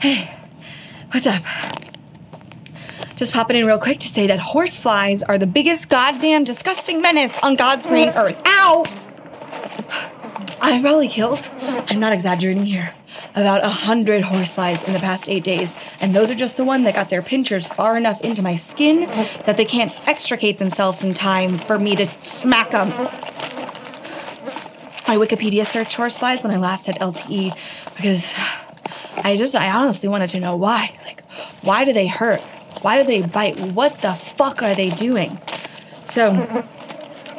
Hey, 0.00 0.34
what's 1.10 1.26
up? 1.26 1.42
Just 3.16 3.34
popping 3.34 3.58
in 3.58 3.66
real 3.66 3.78
quick 3.78 4.00
to 4.00 4.08
say 4.08 4.26
that 4.28 4.38
horseflies 4.38 5.22
are 5.22 5.36
the 5.36 5.46
biggest 5.46 5.90
goddamn 5.90 6.44
disgusting 6.44 7.02
menace 7.02 7.36
on 7.42 7.54
God's 7.54 7.86
green 7.86 8.08
earth. 8.08 8.40
Ow! 8.46 8.82
I've 10.58 10.80
probably 10.80 11.08
killed, 11.08 11.44
I'm 11.60 12.00
not 12.00 12.14
exaggerating 12.14 12.64
here, 12.64 12.94
about 13.34 13.62
a 13.62 13.68
hundred 13.68 14.24
horseflies 14.24 14.82
in 14.84 14.94
the 14.94 15.00
past 15.00 15.28
eight 15.28 15.44
days, 15.44 15.74
and 16.00 16.16
those 16.16 16.30
are 16.30 16.34
just 16.34 16.56
the 16.56 16.64
one 16.64 16.84
that 16.84 16.94
got 16.94 17.10
their 17.10 17.20
pinchers 17.20 17.66
far 17.66 17.98
enough 17.98 18.22
into 18.22 18.40
my 18.40 18.56
skin 18.56 19.00
that 19.44 19.58
they 19.58 19.66
can't 19.66 19.92
extricate 20.08 20.56
themselves 20.56 21.04
in 21.04 21.12
time 21.12 21.58
for 21.58 21.78
me 21.78 21.94
to 21.96 22.08
smack 22.22 22.70
them. 22.70 22.90
I 25.06 25.18
Wikipedia 25.18 25.66
searched 25.66 25.92
horseflies 25.92 26.42
when 26.42 26.52
I 26.52 26.56
last 26.56 26.86
had 26.86 26.98
LTE 27.00 27.54
because 27.96 28.32
I 29.16 29.36
just, 29.36 29.54
I 29.54 29.70
honestly 29.70 30.08
wanted 30.08 30.30
to 30.30 30.40
know 30.40 30.56
why. 30.56 30.96
Like, 31.04 31.22
why 31.62 31.84
do 31.84 31.92
they 31.92 32.06
hurt? 32.06 32.40
Why 32.82 33.02
do 33.02 33.06
they 33.06 33.22
bite? 33.22 33.58
What 33.58 34.00
the 34.00 34.14
fuck 34.14 34.62
are 34.62 34.74
they 34.74 34.90
doing? 34.90 35.40
So, 36.04 36.64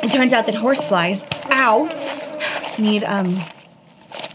it 0.03 0.11
turns 0.11 0.33
out 0.33 0.45
that 0.45 0.55
horseflies, 0.55 1.25
ow, 1.51 1.85
need 2.77 3.03
um, 3.03 3.43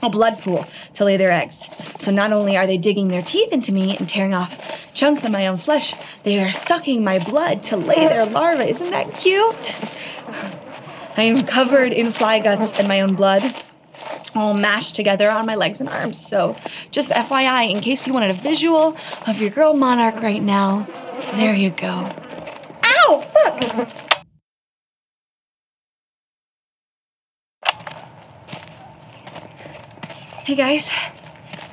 a 0.03 0.11
blood 0.11 0.41
pool 0.41 0.67
to 0.95 1.05
lay 1.05 1.17
their 1.17 1.33
eggs. 1.33 1.69
So 2.01 2.11
not 2.11 2.33
only 2.33 2.57
are 2.57 2.67
they 2.67 2.79
digging 2.79 3.09
their 3.09 3.23
teeth 3.23 3.53
into 3.53 3.73
me 3.73 3.97
and 3.97 4.09
tearing 4.09 4.35
off 4.35 4.59
chunks 4.95 5.25
of 5.25 5.31
my 5.31 5.47
own 5.47 5.57
flesh, 5.57 5.95
they 6.23 6.39
are 6.43 6.53
sucking 6.53 7.03
my 7.03 7.19
blood 7.19 7.63
to 7.65 7.77
lay 7.77 8.07
their 8.07 8.27
larvae. 8.27 8.71
Isn't 8.71 8.91
that 8.91 9.15
cute? 9.15 9.77
I 11.17 11.23
am 11.23 11.47
covered 11.47 11.93
in 11.93 12.13
fly 12.13 12.39
guts 12.39 12.73
and 12.75 12.87
my 12.87 13.01
own 13.01 13.15
blood, 13.15 13.55
all 14.37 14.55
mashed 14.55 14.95
together 14.97 15.31
on 15.31 15.47
my 15.47 15.55
legs 15.55 15.81
and 15.81 15.89
arms. 15.89 16.25
So 16.25 16.57
just 16.91 17.11
FYI, 17.11 17.71
in 17.71 17.81
case 17.81 18.07
you 18.07 18.13
wanted 18.13 18.31
a 18.31 18.41
visual 18.41 18.97
of 19.27 19.41
your 19.41 19.51
girl 19.51 19.75
monarch 19.75 20.17
right 20.17 20.43
now, 20.43 20.87
there 21.35 21.55
you 21.55 21.71
go. 21.71 22.13
Ow! 22.85 23.27
Fuck! 23.33 23.89
Hey 30.45 30.55
guys, 30.55 30.89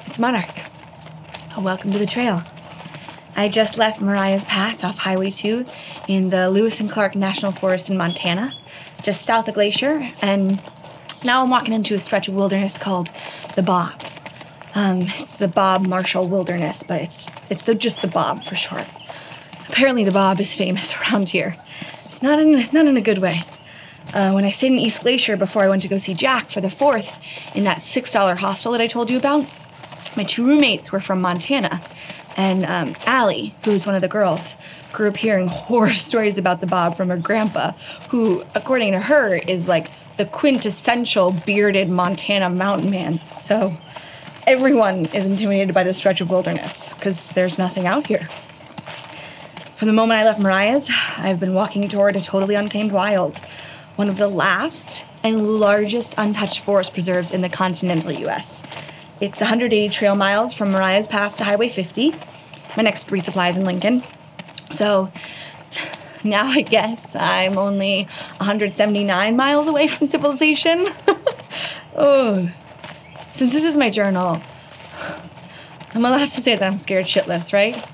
it's 0.07 0.17
Monarch. 0.17 0.49
Uh, 1.55 1.61
welcome 1.61 1.91
to 1.91 1.99
the 1.99 2.07
trail. 2.07 2.41
I 3.35 3.47
just 3.47 3.77
left 3.77 4.01
Marias 4.01 4.43
Pass 4.45 4.83
off 4.83 4.97
Highway 4.97 5.29
2 5.29 5.63
in 6.07 6.31
the 6.31 6.49
Lewis 6.49 6.79
and 6.79 6.89
Clark 6.89 7.15
National 7.15 7.51
Forest 7.51 7.91
in 7.91 7.97
Montana, 7.97 8.51
just 9.03 9.21
south 9.23 9.47
of 9.47 9.53
Glacier, 9.53 10.11
and 10.21 10.59
now 11.23 11.43
I'm 11.43 11.49
walking 11.49 11.73
into 11.73 11.95
a 11.95 11.99
stretch 11.99 12.27
of 12.27 12.33
wilderness 12.33 12.77
called 12.77 13.11
the 13.55 13.63
Bob. 13.63 14.01
Um, 14.75 15.03
it's 15.17 15.37
the 15.37 15.47
Bob 15.47 15.85
Marshall 15.85 16.27
Wilderness, 16.27 16.83
but 16.83 17.01
it's 17.01 17.27
it's 17.49 17.63
the, 17.63 17.75
just 17.75 18.01
the 18.01 18.07
Bob 18.07 18.43
for 18.43 18.55
short. 18.55 18.85
Apparently, 19.69 20.03
the 20.03 20.11
Bob 20.11 20.39
is 20.39 20.53
famous 20.53 20.93
around 21.01 21.29
here, 21.29 21.57
not 22.21 22.39
in 22.39 22.67
not 22.71 22.87
in 22.87 22.97
a 22.97 23.01
good 23.01 23.19
way. 23.19 23.43
Uh, 24.13 24.31
when 24.31 24.45
I 24.45 24.51
stayed 24.51 24.71
in 24.71 24.79
East 24.79 25.01
Glacier 25.01 25.37
before 25.37 25.63
I 25.63 25.69
went 25.69 25.81
to 25.83 25.87
go 25.87 25.97
see 25.97 26.13
Jack 26.13 26.51
for 26.51 26.61
the 26.61 26.69
fourth 26.69 27.19
in 27.55 27.63
that 27.63 27.79
$6 27.79 28.37
hostel 28.37 28.71
that 28.73 28.81
I 28.81 28.85
told 28.85 29.09
you 29.09 29.17
about, 29.17 29.47
my 30.15 30.23
two 30.23 30.45
roommates 30.45 30.91
were 30.91 30.99
from 30.99 31.21
Montana. 31.21 31.81
And 32.35 32.65
um, 32.65 32.95
Allie, 33.05 33.55
who 33.63 33.71
was 33.71 33.85
one 33.85 33.95
of 33.95 34.01
the 34.01 34.07
girls, 34.07 34.55
grew 34.91 35.07
up 35.07 35.17
hearing 35.17 35.47
horror 35.47 35.93
stories 35.93 36.37
about 36.37 36.61
the 36.61 36.67
Bob 36.67 36.97
from 36.97 37.09
her 37.09 37.17
grandpa, 37.17 37.71
who, 38.09 38.43
according 38.55 38.91
to 38.91 38.99
her, 38.99 39.35
is 39.35 39.67
like 39.67 39.89
the 40.17 40.25
quintessential 40.25 41.31
bearded 41.31 41.89
Montana 41.89 42.49
mountain 42.49 42.89
man. 42.89 43.19
So 43.39 43.75
everyone 44.45 45.05
is 45.07 45.25
intimidated 45.25 45.73
by 45.73 45.83
this 45.83 45.97
stretch 45.97 46.21
of 46.21 46.29
wilderness 46.29 46.93
because 46.93 47.29
there's 47.29 47.57
nothing 47.57 47.87
out 47.87 48.07
here. 48.07 48.27
From 49.77 49.87
the 49.87 49.93
moment 49.93 50.19
I 50.19 50.23
left 50.23 50.39
Marias, 50.39 50.89
I've 51.17 51.39
been 51.39 51.53
walking 51.53 51.89
toward 51.89 52.15
a 52.15 52.21
totally 52.21 52.55
untamed 52.55 52.91
wild 52.91 53.39
one 53.95 54.09
of 54.09 54.17
the 54.17 54.27
last 54.27 55.03
and 55.23 55.59
largest 55.59 56.15
untouched 56.17 56.61
forest 56.61 56.93
preserves 56.93 57.31
in 57.31 57.41
the 57.41 57.49
continental 57.49 58.11
US. 58.11 58.63
It's 59.21 59.39
180 59.39 59.89
trail 59.89 60.15
miles 60.15 60.53
from 60.53 60.71
Marias 60.71 61.07
Pass 61.07 61.37
to 61.37 61.43
Highway 61.43 61.69
50. 61.69 62.13
My 62.75 62.83
next 62.83 63.07
resupply 63.07 63.51
is 63.51 63.57
in 63.57 63.65
Lincoln. 63.65 64.03
So 64.71 65.11
now 66.25 66.45
I 66.47 66.61
guess 66.61 67.15
I'm 67.15 67.57
only 67.57 68.03
179 68.37 69.35
miles 69.35 69.67
away 69.67 69.87
from 69.87 70.07
civilization. 70.07 70.89
oh, 71.95 72.49
since 73.33 73.51
this 73.51 73.63
is 73.63 73.77
my 73.77 73.89
journal, 73.89 74.41
I'm 75.93 76.05
allowed 76.05 76.29
to 76.29 76.41
say 76.41 76.55
that 76.55 76.65
I'm 76.65 76.77
scared 76.77 77.05
shitless, 77.05 77.53
right? 77.53 77.87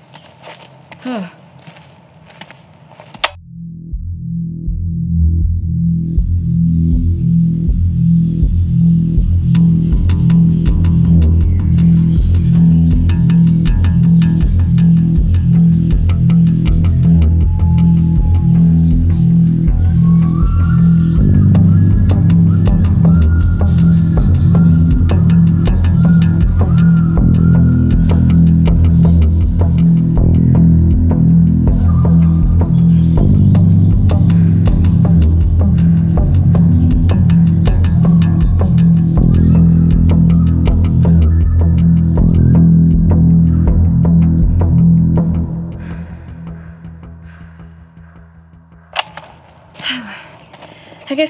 Oh. 1.02 1.32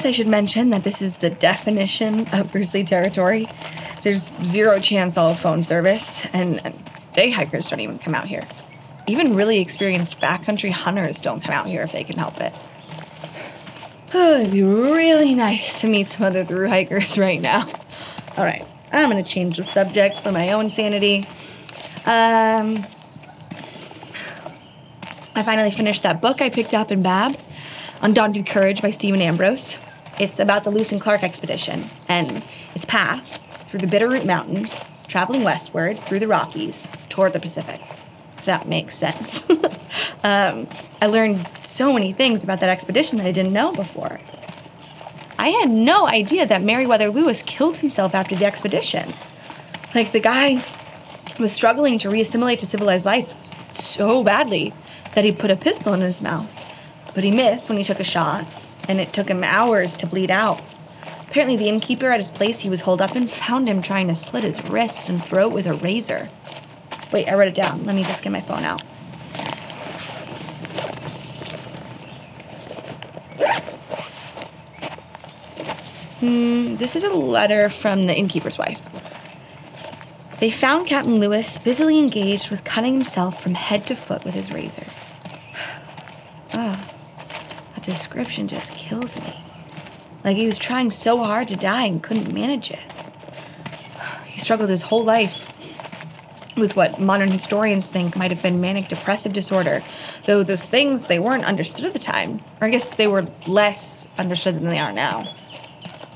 I 0.04 0.10
should 0.10 0.26
mention 0.26 0.70
that 0.70 0.84
this 0.84 1.02
is 1.02 1.14
the 1.16 1.30
definition 1.30 2.26
of 2.28 2.52
grizzly 2.52 2.84
territory. 2.84 3.48
There's 4.02 4.30
zero 4.44 4.80
chance 4.80 5.16
have 5.16 5.34
phone 5.34 5.64
service, 5.64 6.22
and, 6.32 6.64
and 6.64 6.90
day 7.12 7.30
hikers 7.30 7.68
don't 7.68 7.80
even 7.80 7.98
come 7.98 8.14
out 8.14 8.26
here. 8.26 8.42
Even 9.06 9.34
really 9.34 9.60
experienced 9.60 10.18
backcountry 10.20 10.70
hunters 10.70 11.20
don't 11.20 11.42
come 11.42 11.52
out 11.52 11.66
here 11.66 11.82
if 11.82 11.92
they 11.92 12.04
can 12.04 12.18
help 12.18 12.40
it. 12.40 12.52
Oh, 14.12 14.40
it'd 14.40 14.50
be 14.50 14.64
really 14.64 15.36
nice 15.36 15.82
to 15.82 15.86
meet 15.86 16.08
some 16.08 16.24
other 16.24 16.44
through 16.44 16.66
hikers 16.66 17.16
right 17.26 17.40
now. 17.40 17.60
All 18.36 18.44
right, 18.44 18.66
I'm 18.92 19.08
gonna 19.08 19.22
change 19.22 19.56
the 19.56 19.62
subject 19.62 20.18
for 20.18 20.32
my 20.32 20.50
own 20.50 20.68
sanity. 20.68 21.18
Um, 22.06 22.84
I 25.36 25.44
finally 25.44 25.70
finished 25.70 26.02
that 26.02 26.20
book 26.20 26.42
I 26.42 26.50
picked 26.50 26.74
up 26.74 26.90
in 26.90 27.02
Babb, 27.02 27.38
Undaunted 28.02 28.46
Courage 28.46 28.82
by 28.82 28.90
Stephen 28.90 29.20
Ambrose. 29.20 29.78
It's 30.20 30.38
about 30.38 30.64
the 30.64 30.70
Lewis 30.70 30.92
and 30.92 31.00
Clark 31.00 31.22
expedition 31.22 31.88
and 32.06 32.42
its 32.74 32.84
path 32.84 33.42
through 33.68 33.80
the 33.80 33.86
Bitterroot 33.86 34.26
Mountains, 34.26 34.82
traveling 35.08 35.44
westward 35.44 35.98
through 36.04 36.18
the 36.18 36.28
Rockies 36.28 36.88
toward 37.08 37.32
the 37.32 37.40
Pacific. 37.40 37.80
If 38.36 38.44
that 38.44 38.68
makes 38.68 38.94
sense. 38.94 39.46
um, 40.22 40.68
I 41.00 41.06
learned 41.06 41.48
so 41.62 41.90
many 41.90 42.12
things 42.12 42.44
about 42.44 42.60
that 42.60 42.68
expedition 42.68 43.16
that 43.16 43.26
I 43.26 43.32
didn't 43.32 43.54
know 43.54 43.72
before. 43.72 44.20
I 45.38 45.48
had 45.48 45.70
no 45.70 46.06
idea 46.06 46.46
that 46.46 46.62
Meriwether 46.62 47.08
Lewis 47.08 47.42
killed 47.42 47.78
himself 47.78 48.14
after 48.14 48.36
the 48.36 48.44
expedition. 48.44 49.14
Like, 49.94 50.12
the 50.12 50.20
guy 50.20 50.62
was 51.38 51.50
struggling 51.50 51.98
to 51.98 52.10
reassimilate 52.10 52.58
to 52.58 52.66
civilized 52.66 53.06
life 53.06 53.26
so 53.70 54.22
badly 54.22 54.74
that 55.14 55.24
he 55.24 55.32
put 55.32 55.50
a 55.50 55.56
pistol 55.56 55.94
in 55.94 56.02
his 56.02 56.20
mouth. 56.20 56.50
But 57.14 57.24
he 57.24 57.30
missed 57.30 57.70
when 57.70 57.78
he 57.78 57.84
took 57.84 58.00
a 58.00 58.04
shot, 58.04 58.46
and 58.90 59.00
it 59.00 59.12
took 59.12 59.28
him 59.28 59.44
hours 59.44 59.94
to 59.94 60.04
bleed 60.04 60.32
out. 60.32 60.60
Apparently, 61.28 61.56
the 61.56 61.68
innkeeper 61.68 62.10
at 62.10 62.18
his 62.18 62.30
place 62.30 62.58
he 62.58 62.68
was 62.68 62.80
holed 62.80 63.00
up 63.00 63.14
in 63.14 63.28
found 63.28 63.68
him 63.68 63.80
trying 63.80 64.08
to 64.08 64.16
slit 64.16 64.42
his 64.42 64.62
wrist 64.64 65.08
and 65.08 65.24
throat 65.24 65.52
with 65.52 65.68
a 65.68 65.74
razor. 65.74 66.28
Wait, 67.12 67.28
I 67.28 67.34
wrote 67.34 67.46
it 67.46 67.54
down. 67.54 67.84
Let 67.84 67.94
me 67.94 68.02
just 68.02 68.24
get 68.24 68.32
my 68.32 68.40
phone 68.40 68.64
out. 68.64 68.82
Hmm, 76.18 76.74
this 76.76 76.96
is 76.96 77.04
a 77.04 77.10
letter 77.10 77.70
from 77.70 78.08
the 78.08 78.14
innkeeper's 78.14 78.58
wife. 78.58 78.82
They 80.40 80.50
found 80.50 80.88
Captain 80.88 81.20
Lewis 81.20 81.58
busily 81.58 82.00
engaged 82.00 82.50
with 82.50 82.64
cutting 82.64 82.94
himself 82.94 83.40
from 83.40 83.54
head 83.54 83.86
to 83.86 83.94
foot 83.94 84.24
with 84.24 84.34
his 84.34 84.50
razor. 84.50 84.86
Ah, 86.52 86.84
description 87.90 88.48
just 88.48 88.72
kills 88.72 89.16
me. 89.16 89.36
Like 90.24 90.36
he 90.36 90.46
was 90.46 90.58
trying 90.58 90.90
so 90.90 91.22
hard 91.22 91.48
to 91.48 91.56
die 91.56 91.86
and 91.86 92.02
couldn't 92.02 92.32
manage 92.32 92.70
it. 92.70 92.80
He 94.26 94.40
struggled 94.40 94.70
his 94.70 94.82
whole 94.82 95.04
life 95.04 95.48
with 96.56 96.76
what 96.76 97.00
modern 97.00 97.30
historians 97.30 97.88
think 97.88 98.16
might 98.16 98.30
have 98.30 98.42
been 98.42 98.60
manic 98.60 98.88
depressive 98.88 99.32
disorder, 99.32 99.82
though 100.26 100.42
those 100.42 100.66
things 100.66 101.06
they 101.06 101.18
weren't 101.18 101.44
understood 101.44 101.84
at 101.84 101.92
the 101.92 101.98
time, 101.98 102.40
or 102.60 102.68
I 102.68 102.70
guess 102.70 102.92
they 102.92 103.06
were 103.06 103.26
less 103.46 104.06
understood 104.18 104.56
than 104.56 104.68
they 104.68 104.78
are 104.78 104.92
now. 104.92 105.34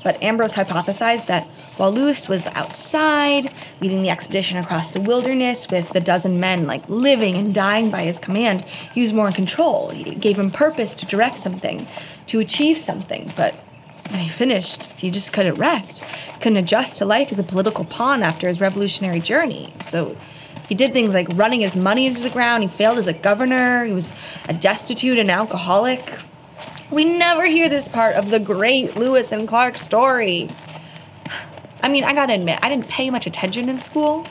But 0.05 0.21
Ambrose 0.21 0.53
hypothesized 0.53 1.25
that 1.25 1.47
while 1.77 1.91
Lewis 1.91 2.29
was 2.29 2.45
outside, 2.45 3.51
leading 3.81 4.03
the 4.03 4.11
expedition 4.11 4.59
across 4.59 4.93
the 4.93 5.01
wilderness 5.01 5.67
with 5.71 5.89
the 5.93 5.99
dozen 5.99 6.39
men 6.39 6.67
like 6.67 6.87
living 6.87 7.37
and 7.37 7.55
dying 7.55 7.89
by 7.89 8.03
his 8.03 8.19
command, 8.19 8.61
he 8.93 9.01
was 9.01 9.11
more 9.11 9.25
in 9.25 9.33
control. 9.33 9.89
He 9.89 10.13
gave 10.13 10.37
him 10.37 10.51
purpose 10.51 10.93
to 10.93 11.07
direct 11.07 11.39
something, 11.39 11.87
to 12.27 12.39
achieve 12.39 12.77
something, 12.77 13.33
but 13.35 13.55
when 14.11 14.19
he 14.19 14.29
finished, 14.29 14.91
he 14.91 15.09
just 15.09 15.33
couldn't 15.33 15.55
rest, 15.55 16.03
couldn't 16.39 16.57
adjust 16.57 16.97
to 16.97 17.05
life 17.05 17.31
as 17.31 17.39
a 17.39 17.43
political 17.43 17.83
pawn 17.83 18.21
after 18.21 18.47
his 18.47 18.61
revolutionary 18.61 19.19
journey. 19.19 19.73
So 19.81 20.15
he 20.69 20.75
did 20.75 20.93
things 20.93 21.15
like 21.15 21.29
running 21.33 21.61
his 21.61 21.75
money 21.75 22.05
into 22.05 22.21
the 22.21 22.29
ground, 22.29 22.61
he 22.61 22.69
failed 22.69 22.99
as 22.99 23.07
a 23.07 23.13
governor, 23.13 23.85
he 23.85 23.91
was 23.91 24.13
a 24.47 24.53
destitute 24.53 25.17
and 25.17 25.31
alcoholic. 25.31 26.07
We 26.91 27.03
never 27.03 27.45
hear 27.45 27.67
this 27.67 27.87
part 27.87 28.15
of 28.15 28.29
the 28.29 28.39
great 28.39 28.95
Lewis 28.95 29.31
and 29.31 29.47
Clark 29.47 29.77
story. 29.77 30.49
I 31.81 31.89
mean, 31.89 32.03
I 32.03 32.13
gotta 32.13 32.33
admit, 32.33 32.59
I 32.61 32.69
didn't 32.69 32.87
pay 32.87 33.09
much 33.09 33.25
attention 33.25 33.69
in 33.69 33.79
school, 33.79 34.25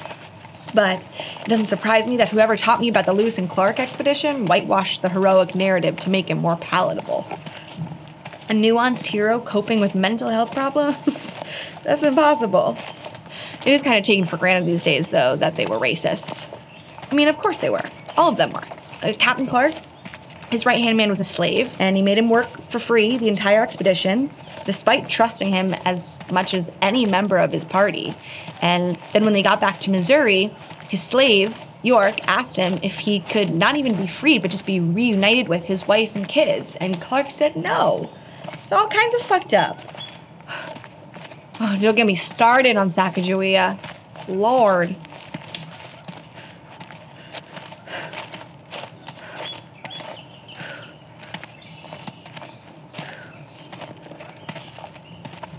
but 0.73 1.03
it 1.41 1.49
doesn't 1.49 1.67
surprise 1.67 2.07
me 2.07 2.17
that 2.19 2.29
whoever 2.29 2.57
taught 2.57 2.81
me 2.81 2.89
about 2.89 3.07
the 3.07 3.13
Lewis 3.13 3.39
and 3.39 3.51
Clark 3.51 3.81
expedition 3.81 4.47
whitewashed 4.47 5.03
the 5.03 5.09
heroic 5.09 5.55
narrative 5.55 5.97
to 6.01 6.11
make 6.11 6.31
it 6.31 6.37
more 6.37 6.57
palatable. 6.57 7.27
A 8.49 8.53
nuanced 8.53 9.07
hero 9.07 9.41
coping 9.41 9.81
with 9.81 9.95
mental 9.95 10.31
health 10.31 10.53
problems? 10.53 11.39
That's 11.85 12.03
impossible. 12.03 12.77
It 13.67 13.73
is 13.73 13.83
kind 13.83 13.99
of 13.99 14.05
taken 14.05 14.27
for 14.27 14.37
granted 14.37 14.69
these 14.69 14.83
days, 14.83 15.11
though, 15.11 15.37
that 15.37 15.57
they 15.57 15.67
were 15.67 15.79
racists. 15.79 16.47
I 17.11 17.15
mean, 17.15 17.29
of 17.29 17.39
course 17.39 17.61
they 17.61 17.71
were. 17.71 17.83
All 18.17 18.31
of 18.31 18.37
them 18.37 18.53
were. 18.53 18.65
Uh, 19.03 19.13
Captain 19.19 19.47
Clark, 19.47 19.75
his 20.51 20.67
right 20.67 20.83
hand 20.83 20.97
man 20.97 21.09
was 21.09 21.21
a 21.21 21.25
slave, 21.25 21.75
and 21.79 21.97
he 21.97 22.03
made 22.03 22.19
him 22.19 22.29
work 22.29 22.49
for 22.71 22.79
free 22.79 23.17
the 23.19 23.29
entire 23.29 23.63
expedition, 23.63 24.31
despite 24.65 25.09
trusting 25.09 25.51
him 25.51 25.75
as 25.85 26.19
much 26.31 26.55
as 26.55 26.71
any 26.83 27.07
member 27.07 27.39
of 27.39 27.53
his 27.53 27.65
party. 27.65 28.15
And 28.61 28.99
then 29.13 29.25
when 29.25 29.33
they 29.33 29.43
got 29.43 29.61
back 29.61 29.81
to 29.81 29.91
Missouri, 29.91 30.55
his 30.89 31.03
slave, 31.03 31.61
York, 31.83 32.21
asked 32.29 32.57
him 32.57 32.79
if 32.83 32.99
he 32.99 33.21
could 33.21 33.55
not 33.55 33.77
even 33.77 33.97
be 33.97 34.07
freed, 34.07 34.43
but 34.43 34.51
just 34.51 34.67
be 34.67 34.81
reunited 34.81 35.49
with 35.49 35.65
his 35.65 35.87
wife 35.87 36.15
and 36.15 36.29
kids. 36.29 36.77
And 36.77 37.01
Clark 37.01 37.31
said 37.31 37.57
no. 37.57 38.11
It's 38.55 38.73
all 38.73 38.89
kinds 38.89 39.15
of 39.15 39.23
fucked 39.23 39.55
up. 39.55 39.79
Oh, 41.61 41.79
don't 41.81 41.95
get 41.95 42.05
me 42.05 42.17
started 42.17 42.77
on 42.77 42.89
Sacagawea. 42.89 43.79
Lord. 44.27 44.97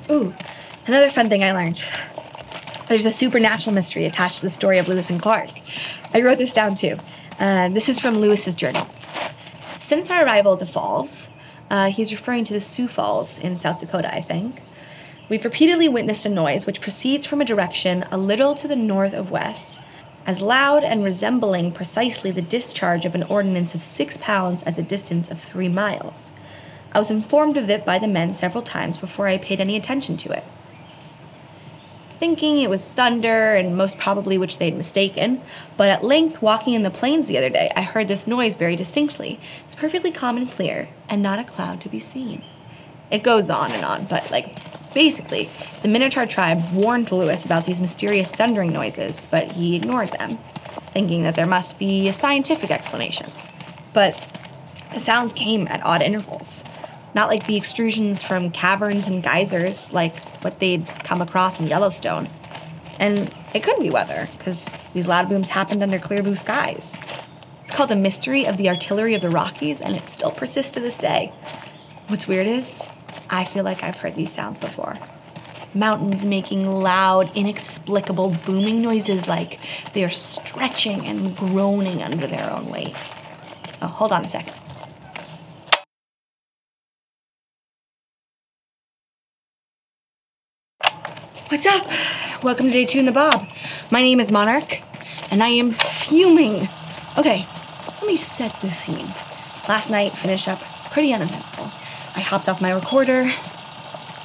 Ooh, 0.10 0.34
another 0.86 1.10
fun 1.10 1.30
thing 1.30 1.44
I 1.44 1.52
learned. 1.52 1.82
There's 2.88 3.06
a 3.06 3.12
supernatural 3.12 3.74
mystery 3.74 4.06
attached 4.06 4.40
to 4.40 4.46
the 4.46 4.50
story 4.50 4.78
of 4.78 4.88
Lewis 4.88 5.10
and 5.10 5.22
Clark. 5.22 5.50
I 6.14 6.22
wrote 6.22 6.38
this 6.38 6.54
down 6.54 6.76
too. 6.76 6.98
Uh, 7.40 7.70
this 7.70 7.90
is 7.90 8.00
from 8.00 8.20
Lewis's 8.20 8.56
journal. 8.56 8.88
Since 9.80 10.10
our 10.10 10.24
arrival 10.24 10.54
at 10.54 10.60
the 10.60 10.66
falls, 10.66 11.28
uh, 11.70 11.90
he's 11.90 12.12
referring 12.12 12.46
to 12.46 12.54
the 12.54 12.62
Sioux 12.62 12.88
Falls 12.88 13.40
in 13.40 13.58
South 13.58 13.80
Dakota, 13.80 14.14
I 14.14 14.22
think. 14.22 14.62
We've 15.28 15.44
repeatedly 15.44 15.90
witnessed 15.90 16.26
a 16.26 16.30
noise 16.30 16.68
which 16.68 16.82
proceeds 16.82 17.26
from 17.26 17.42
a 17.42 17.46
direction 17.46 18.04
a 18.12 18.18
little 18.18 18.54
to 18.56 18.68
the 18.68 18.76
north 18.76 19.14
of 19.14 19.32
west, 19.32 19.80
as 20.28 20.40
loud 20.40 20.84
and 20.84 21.04
resembling 21.04 21.72
precisely 21.72 22.30
the 22.30 22.42
discharge 22.42 23.06
of 23.06 23.16
an 23.16 23.24
ordnance 23.24 23.74
of 23.74 23.84
six 23.84 24.18
pounds 24.18 24.62
at 24.64 24.76
the 24.76 24.84
distance 24.84 25.30
of 25.30 25.42
three 25.42 25.70
miles. 25.70 26.30
I 26.94 27.00
was 27.00 27.10
informed 27.10 27.58
of 27.58 27.70
it 27.70 27.84
by 27.84 27.98
the 27.98 28.08
men 28.08 28.34
several 28.34 28.64
times 28.64 28.98
before 28.98 29.28
I 29.28 29.40
paid 29.40 29.60
any 29.60 29.76
attention 29.76 30.16
to 30.18 30.32
it. 30.32 30.44
Thinking 32.20 32.60
it 32.60 32.70
was 32.70 32.88
thunder, 32.88 33.56
and 33.56 33.76
most 33.76 33.98
probably 33.98 34.38
which 34.38 34.58
they'd 34.58 34.76
mistaken, 34.76 35.42
but 35.76 35.90
at 35.90 36.04
length, 36.04 36.42
walking 36.42 36.74
in 36.74 36.84
the 36.84 36.90
plains 36.90 37.28
the 37.28 37.38
other 37.38 37.50
day, 37.50 37.70
I 37.76 37.82
heard 37.82 38.08
this 38.08 38.26
noise 38.26 38.56
very 38.56 38.76
distinctly. 38.76 39.34
It 39.34 39.66
was 39.66 39.76
perfectly 39.76 40.12
calm 40.12 40.38
and 40.38 40.50
clear, 40.50 40.88
and 41.10 41.22
not 41.22 41.40
a 41.40 41.44
cloud 41.44 41.82
to 41.82 41.90
be 41.90 42.00
seen. 42.00 42.42
It 43.12 43.22
goes 43.22 43.50
on 43.50 43.72
and 43.72 43.84
on, 43.84 44.06
but 44.06 44.32
like 44.32 44.58
basically, 44.94 45.50
the 45.82 45.90
Minotaur 45.90 46.26
tribe 46.26 46.64
warned 46.74 47.12
Lewis 47.12 47.44
about 47.44 47.66
these 47.66 47.82
mysterious 47.82 48.34
thundering 48.34 48.72
noises, 48.72 49.28
but 49.30 49.52
he 49.52 49.76
ignored 49.76 50.12
them, 50.18 50.40
thinking 50.94 51.24
that 51.24 51.36
there 51.36 51.46
must 51.46 51.78
be 51.78 52.08
a 52.08 52.14
scientific 52.14 52.72
explanation. 52.72 53.30
But 53.94 54.16
the 54.94 55.02
sounds 55.02 55.34
came 55.34 55.68
at 55.68 55.84
odd 55.84 56.02
intervals, 56.02 56.64
not 57.16 57.30
like 57.30 57.48
the 57.48 57.60
extrusions 57.60 58.22
from 58.22 58.52
caverns 58.52 59.08
and 59.08 59.24
geysers 59.24 59.92
like 59.92 60.16
what 60.44 60.60
they'd 60.60 60.86
come 61.04 61.22
across 61.22 61.60
in 61.60 61.66
Yellowstone. 61.66 62.30
And 63.00 63.34
it 63.54 63.64
couldn't 63.64 63.82
be 63.82 63.90
weather, 63.90 64.30
because 64.38 64.76
these 64.94 65.08
loud 65.08 65.28
booms 65.30 65.50
happened 65.50 65.82
under 65.82 65.98
clear 65.98 66.22
blue 66.22 66.36
skies. 66.36 66.98
It's 67.64 67.72
called 67.72 67.90
the 67.90 67.96
mystery 67.96 68.46
of 68.46 68.58
the 68.58 68.70
artillery 68.70 69.16
of 69.16 69.22
the 69.22 69.30
Rockies, 69.30 69.82
and 69.82 69.96
it 69.96 70.08
still 70.10 70.32
persists 70.32 70.74
to 70.74 70.80
this 70.80 70.98
day. 70.98 71.34
What's 72.08 72.28
weird 72.28 72.48
is, 72.48 72.84
I 73.30 73.46
feel 73.46 73.64
like 73.64 73.82
I've 73.82 73.96
heard 73.96 74.16
these 74.16 74.32
sounds 74.32 74.60
before. 74.60 74.98
Mountains 75.74 76.24
making 76.24 76.68
loud, 76.68 77.36
inexplicable 77.36 78.38
booming 78.46 78.82
noises 78.82 79.28
like 79.28 79.60
they 79.94 80.04
are 80.04 80.10
stretching 80.10 81.06
and 81.06 81.36
groaning 81.36 82.02
under 82.02 82.28
their 82.28 82.50
own 82.52 82.70
weight. 82.70 82.96
Oh, 83.82 83.88
hold 83.88 84.12
on 84.12 84.24
a 84.24 84.28
second. 84.28 84.54
What's 91.50 91.68
up? 91.68 91.88
Welcome 92.42 92.66
to 92.66 92.72
day 92.72 92.86
two 92.86 92.98
in 92.98 93.06
the 93.06 93.12
Bob. 93.12 93.48
My 93.92 94.02
name 94.02 94.20
is 94.20 94.32
Monarch, 94.32 94.82
and 95.30 95.44
I 95.44 95.50
am 95.50 95.74
fuming. 95.74 96.68
Okay, 97.20 97.48
let 97.88 98.04
me 98.08 98.18
set 98.18 98.60
the 98.64 98.72
scene. 98.72 99.14
Last 99.70 99.92
night 99.92 100.18
finished 100.18 100.48
up 100.48 100.60
pretty 100.92 101.14
uneventful. 101.14 101.66
I 102.16 102.22
hopped 102.22 102.50
off 102.50 102.62
my 102.62 102.72
recorder, 102.72 103.32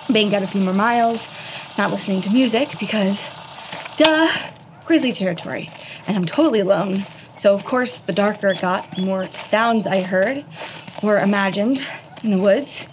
banged 0.09 0.33
out 0.33 0.43
a 0.43 0.47
few 0.47 0.63
more 0.63 0.73
miles, 0.73 1.29
not 1.77 1.91
listening 1.91 2.23
to 2.23 2.31
music 2.31 2.71
because, 2.81 3.23
duh, 3.99 4.31
grizzly 4.87 5.13
territory, 5.13 5.69
and 6.07 6.17
I'm 6.17 6.25
totally 6.25 6.61
alone. 6.61 7.05
So, 7.37 7.55
of 7.55 7.67
course, 7.67 8.01
the 8.01 8.15
darker 8.15 8.49
it 8.49 8.63
got, 8.63 8.97
the 8.97 9.03
more 9.03 9.31
sounds 9.33 9.87
I 9.87 10.01
heard 10.01 10.43
were 11.03 11.19
imagined 11.19 11.87
in 12.23 12.31
the 12.31 12.39
woods. 12.39 12.87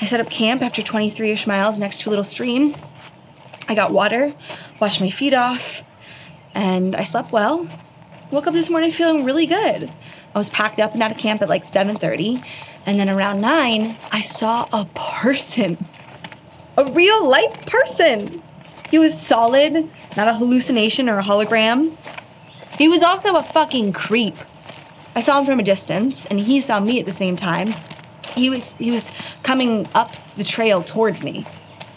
I 0.00 0.06
set 0.06 0.18
up 0.18 0.30
camp 0.30 0.62
after 0.62 0.82
23 0.82 1.30
ish 1.30 1.46
miles 1.46 1.78
next 1.78 2.00
to 2.00 2.08
a 2.08 2.10
little 2.10 2.24
stream. 2.24 2.74
I 3.72 3.74
got 3.74 3.90
water, 3.90 4.34
washed 4.80 5.00
my 5.00 5.08
feet 5.08 5.32
off, 5.32 5.82
and 6.54 6.94
I 6.94 7.04
slept 7.04 7.32
well. 7.32 7.66
Woke 8.30 8.46
up 8.46 8.52
this 8.52 8.68
morning 8.68 8.92
feeling 8.92 9.24
really 9.24 9.46
good. 9.46 9.90
I 10.34 10.38
was 10.38 10.50
packed 10.50 10.78
up 10.78 10.92
and 10.92 11.02
out 11.02 11.10
of 11.10 11.16
camp 11.16 11.40
at 11.40 11.48
like 11.48 11.64
7:30, 11.64 12.44
and 12.84 13.00
then 13.00 13.08
around 13.08 13.40
9, 13.40 13.96
I 14.10 14.20
saw 14.20 14.68
a 14.74 14.84
person. 14.94 15.78
A 16.76 16.92
real 16.92 17.26
life 17.26 17.64
person. 17.64 18.42
He 18.90 18.98
was 18.98 19.18
solid, 19.18 19.90
not 20.18 20.28
a 20.28 20.34
hallucination 20.34 21.08
or 21.08 21.18
a 21.18 21.22
hologram. 21.22 21.96
He 22.76 22.88
was 22.88 23.02
also 23.02 23.36
a 23.36 23.42
fucking 23.42 23.94
creep. 23.94 24.36
I 25.14 25.22
saw 25.22 25.40
him 25.40 25.46
from 25.46 25.60
a 25.60 25.62
distance, 25.62 26.26
and 26.26 26.38
he 26.38 26.60
saw 26.60 26.78
me 26.78 27.00
at 27.00 27.06
the 27.06 27.12
same 27.12 27.36
time. 27.36 27.74
He 28.34 28.50
was 28.50 28.74
he 28.74 28.90
was 28.90 29.10
coming 29.42 29.88
up 29.94 30.12
the 30.36 30.44
trail 30.44 30.82
towards 30.82 31.22
me. 31.22 31.46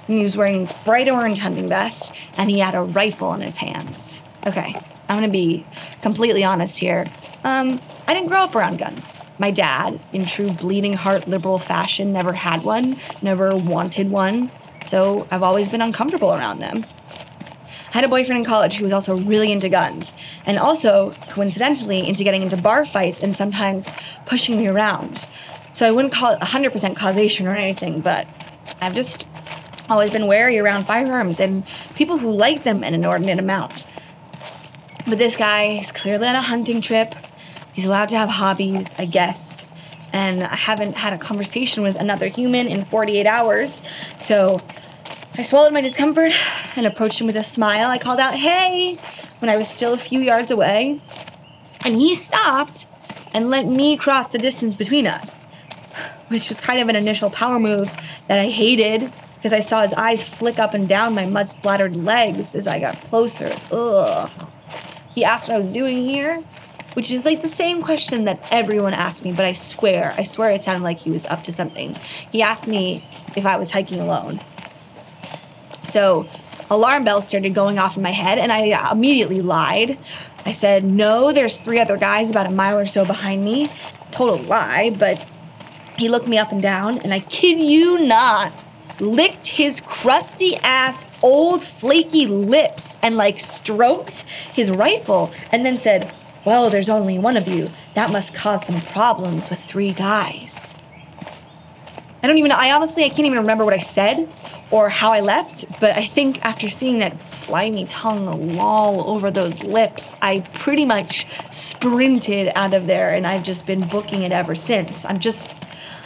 And 0.07 0.17
he 0.17 0.23
was 0.23 0.37
wearing 0.37 0.69
bright 0.83 1.09
orange 1.09 1.39
hunting 1.39 1.67
vest, 1.67 2.11
and 2.37 2.49
he 2.49 2.59
had 2.59 2.75
a 2.75 2.81
rifle 2.81 3.33
in 3.33 3.41
his 3.41 3.55
hands. 3.55 4.21
Okay, 4.45 4.79
I'm 5.09 5.17
gonna 5.17 5.27
be 5.27 5.65
completely 6.01 6.43
honest 6.43 6.77
here. 6.77 7.05
Um, 7.43 7.81
I 8.07 8.13
didn't 8.13 8.29
grow 8.29 8.39
up 8.39 8.55
around 8.55 8.77
guns. 8.77 9.17
My 9.37 9.51
dad, 9.51 9.99
in 10.13 10.25
true 10.25 10.51
bleeding 10.51 10.93
heart 10.93 11.27
liberal 11.27 11.59
fashion, 11.59 12.13
never 12.13 12.33
had 12.33 12.63
one, 12.63 12.97
never 13.21 13.55
wanted 13.55 14.09
one, 14.09 14.51
so 14.85 15.27
I've 15.31 15.43
always 15.43 15.67
been 15.67 15.81
uncomfortable 15.81 16.33
around 16.33 16.59
them. 16.59 16.85
I 17.89 17.99
had 17.99 18.03
a 18.03 18.07
boyfriend 18.09 18.39
in 18.39 18.45
college 18.45 18.75
who 18.75 18.83
was 18.83 18.93
also 18.93 19.17
really 19.17 19.51
into 19.51 19.69
guns, 19.69 20.13
and 20.45 20.59
also, 20.59 21.15
coincidentally, 21.29 22.07
into 22.07 22.23
getting 22.23 22.41
into 22.41 22.57
bar 22.57 22.85
fights 22.85 23.19
and 23.19 23.35
sometimes 23.35 23.91
pushing 24.25 24.57
me 24.57 24.67
around. 24.67 25.25
So 25.73 25.87
I 25.87 25.91
wouldn't 25.91 26.13
call 26.13 26.33
it 26.33 26.39
100% 26.39 26.95
causation 26.95 27.47
or 27.47 27.55
anything, 27.55 28.01
but 28.01 28.27
I've 28.81 28.93
just 28.93 29.25
always 29.89 30.11
been 30.11 30.27
wary 30.27 30.59
around 30.59 30.85
firearms 30.85 31.39
and 31.39 31.63
people 31.95 32.17
who 32.17 32.31
like 32.31 32.63
them 32.63 32.83
an 32.83 32.93
inordinate 32.93 33.39
amount. 33.39 33.85
But 35.07 35.17
this 35.17 35.35
guy 35.35 35.77
is 35.81 35.91
clearly 35.91 36.27
on 36.27 36.35
a 36.35 36.41
hunting 36.41 36.81
trip. 36.81 37.13
He's 37.73 37.85
allowed 37.85 38.09
to 38.09 38.17
have 38.17 38.29
hobbies, 38.29 38.95
I 38.97 39.05
guess. 39.05 39.65
And 40.13 40.43
I 40.43 40.55
haven't 40.55 40.93
had 40.93 41.13
a 41.13 41.17
conversation 41.17 41.83
with 41.83 41.95
another 41.95 42.27
human 42.27 42.67
in 42.67 42.85
48 42.85 43.27
hours. 43.27 43.81
So 44.17 44.61
I 45.37 45.43
swallowed 45.43 45.73
my 45.73 45.81
discomfort 45.81 46.31
and 46.75 46.85
approached 46.85 47.19
him 47.19 47.27
with 47.27 47.35
a 47.35 47.43
smile. 47.43 47.89
I 47.89 47.97
called 47.97 48.19
out, 48.19 48.33
hey, 48.33 48.97
when 49.39 49.49
I 49.49 49.57
was 49.57 49.67
still 49.67 49.93
a 49.93 49.97
few 49.97 50.21
yards 50.21 50.49
away. 50.49 51.01
And 51.83 51.95
he 51.95 52.15
stopped 52.15 52.87
and 53.33 53.49
let 53.49 53.67
me 53.67 53.97
cross 53.97 54.31
the 54.31 54.37
distance 54.37 54.77
between 54.77 55.05
us, 55.05 55.43
which 56.29 56.49
was 56.49 56.59
kind 56.61 56.79
of 56.79 56.87
an 56.87 56.95
initial 56.95 57.29
power 57.29 57.59
move 57.59 57.91
that 58.27 58.39
I 58.39 58.49
hated 58.49 59.11
because 59.45 59.59
I 59.59 59.59
saw 59.59 59.83
his 59.83 59.93
eyes 59.93 60.23
flick 60.23 60.57
up 60.57 60.73
and 60.73 60.89
down 60.89 61.13
my 61.13 61.27
mud 61.27 61.51
splattered 61.51 61.95
legs 61.95 62.55
as 62.55 62.65
I 62.65 62.79
got 62.79 62.99
closer. 63.01 63.55
Ugh. 63.71 64.27
He 65.13 65.23
asked 65.23 65.47
what 65.47 65.53
I 65.53 65.57
was 65.59 65.71
doing 65.71 66.03
here, 66.03 66.43
which 66.93 67.11
is 67.11 67.25
like 67.25 67.41
the 67.43 67.47
same 67.47 67.83
question 67.83 68.25
that 68.25 68.43
everyone 68.49 68.95
asked 68.95 69.23
me, 69.23 69.31
but 69.31 69.45
I 69.45 69.53
swear, 69.53 70.15
I 70.17 70.23
swear 70.23 70.49
it 70.49 70.63
sounded 70.63 70.83
like 70.83 70.97
he 70.97 71.11
was 71.11 71.27
up 71.27 71.43
to 71.43 71.51
something. 71.51 71.95
He 72.31 72.41
asked 72.41 72.67
me 72.67 73.07
if 73.35 73.45
I 73.45 73.55
was 73.57 73.69
hiking 73.69 73.99
alone. 73.99 74.41
So, 75.85 76.27
alarm 76.71 77.03
bells 77.03 77.27
started 77.27 77.53
going 77.53 77.77
off 77.77 77.97
in 77.97 78.01
my 78.01 78.13
head, 78.13 78.39
and 78.39 78.51
I 78.51 78.71
uh, 78.71 78.93
immediately 78.93 79.43
lied. 79.43 79.99
I 80.43 80.53
said, 80.53 80.83
No, 80.83 81.31
there's 81.31 81.61
three 81.61 81.79
other 81.79 81.97
guys 81.97 82.31
about 82.31 82.47
a 82.47 82.51
mile 82.51 82.79
or 82.79 82.87
so 82.87 83.05
behind 83.05 83.45
me. 83.45 83.69
Total 84.09 84.39
lie, 84.39 84.89
but 84.97 85.23
he 85.99 86.09
looked 86.09 86.27
me 86.27 86.39
up 86.39 86.51
and 86.51 86.63
down, 86.63 86.97
and 86.97 87.13
I 87.13 87.19
kid 87.19 87.59
you 87.59 87.99
not, 87.99 88.51
licked 88.99 89.47
his 89.47 89.81
crusty 89.81 90.55
ass, 90.57 91.05
old, 91.21 91.63
flaky 91.63 92.27
lips 92.27 92.95
and 93.01 93.15
like 93.15 93.39
stroked 93.39 94.25
his 94.53 94.71
rifle, 94.71 95.31
and 95.51 95.65
then 95.65 95.77
said, 95.77 96.13
Well, 96.45 96.69
there's 96.69 96.89
only 96.89 97.19
one 97.19 97.37
of 97.37 97.47
you. 97.47 97.69
That 97.93 98.11
must 98.11 98.33
cause 98.33 98.65
some 98.65 98.81
problems 98.81 99.49
with 99.49 99.59
three 99.59 99.93
guys. 99.93 100.73
I 102.25 102.27
don't 102.27 102.39
even 102.39 102.51
I 102.51 102.71
honestly 102.71 103.03
I 103.03 103.09
can't 103.09 103.27
even 103.27 103.37
remember 103.37 103.63
what 103.63 103.75
I 103.75 103.77
said 103.77 104.27
or 104.71 104.89
how 104.89 105.11
I 105.13 105.19
left, 105.19 105.65
but 105.79 105.91
I 105.91 106.07
think 106.07 106.43
after 106.43 106.69
seeing 106.69 106.97
that 106.97 107.23
slimy 107.23 107.85
tongue 107.85 108.55
loll 108.55 109.07
over 109.07 109.29
those 109.29 109.61
lips, 109.61 110.15
I 110.23 110.39
pretty 110.39 110.85
much 110.85 111.27
sprinted 111.51 112.51
out 112.55 112.73
of 112.73 112.87
there 112.87 113.13
and 113.13 113.27
I've 113.27 113.43
just 113.43 113.67
been 113.67 113.87
booking 113.87 114.23
it 114.23 114.31
ever 114.31 114.55
since. 114.55 115.05
I'm 115.05 115.19
just 115.19 115.45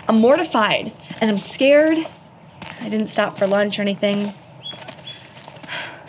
I'm 0.10 0.20
mortified 0.20 0.92
and 1.22 1.32
I'm 1.32 1.38
scared. 1.38 2.06
I 2.82 2.90
didn't 2.90 3.08
stop 3.08 3.38
for 3.38 3.48
lunch 3.48 3.80
or 3.80 3.82
anything. 3.82 4.34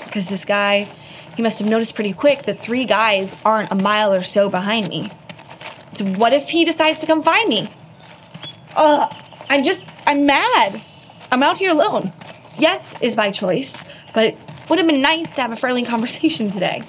Because 0.05 0.29
this 0.29 0.45
guy, 0.45 0.89
he 1.37 1.43
must 1.43 1.59
have 1.59 1.69
noticed 1.69 1.95
pretty 1.95 2.13
quick 2.13 2.45
that 2.45 2.61
three 2.61 2.85
guys 2.85 3.37
aren't 3.45 3.71
a 3.71 3.75
mile 3.75 4.13
or 4.13 4.23
so 4.23 4.49
behind 4.49 4.89
me. 4.89 5.11
So 5.95 6.05
what 6.05 6.33
if 6.33 6.49
he 6.49 6.65
decides 6.65 7.01
to 7.01 7.07
come 7.07 7.23
find 7.23 7.49
me? 7.49 7.69
Ugh, 8.77 9.15
I'm 9.49 9.65
just, 9.65 9.87
I'm 10.07 10.27
mad. 10.27 10.83
I'm 11.31 11.43
out 11.43 11.59
here 11.59 11.73
alone. 11.73 12.13
Yes 12.59 12.95
is 13.01 13.15
by 13.15 13.31
choice, 13.31 13.83
but 14.15 14.25
it 14.27 14.39
would 14.69 14.79
have 14.79 14.87
been 14.87 15.03
nice 15.03 15.33
to 15.33 15.43
have 15.43 15.53
a 15.53 15.57
friendly 15.57 15.85
conversation 15.85 16.51
today. 16.51 16.83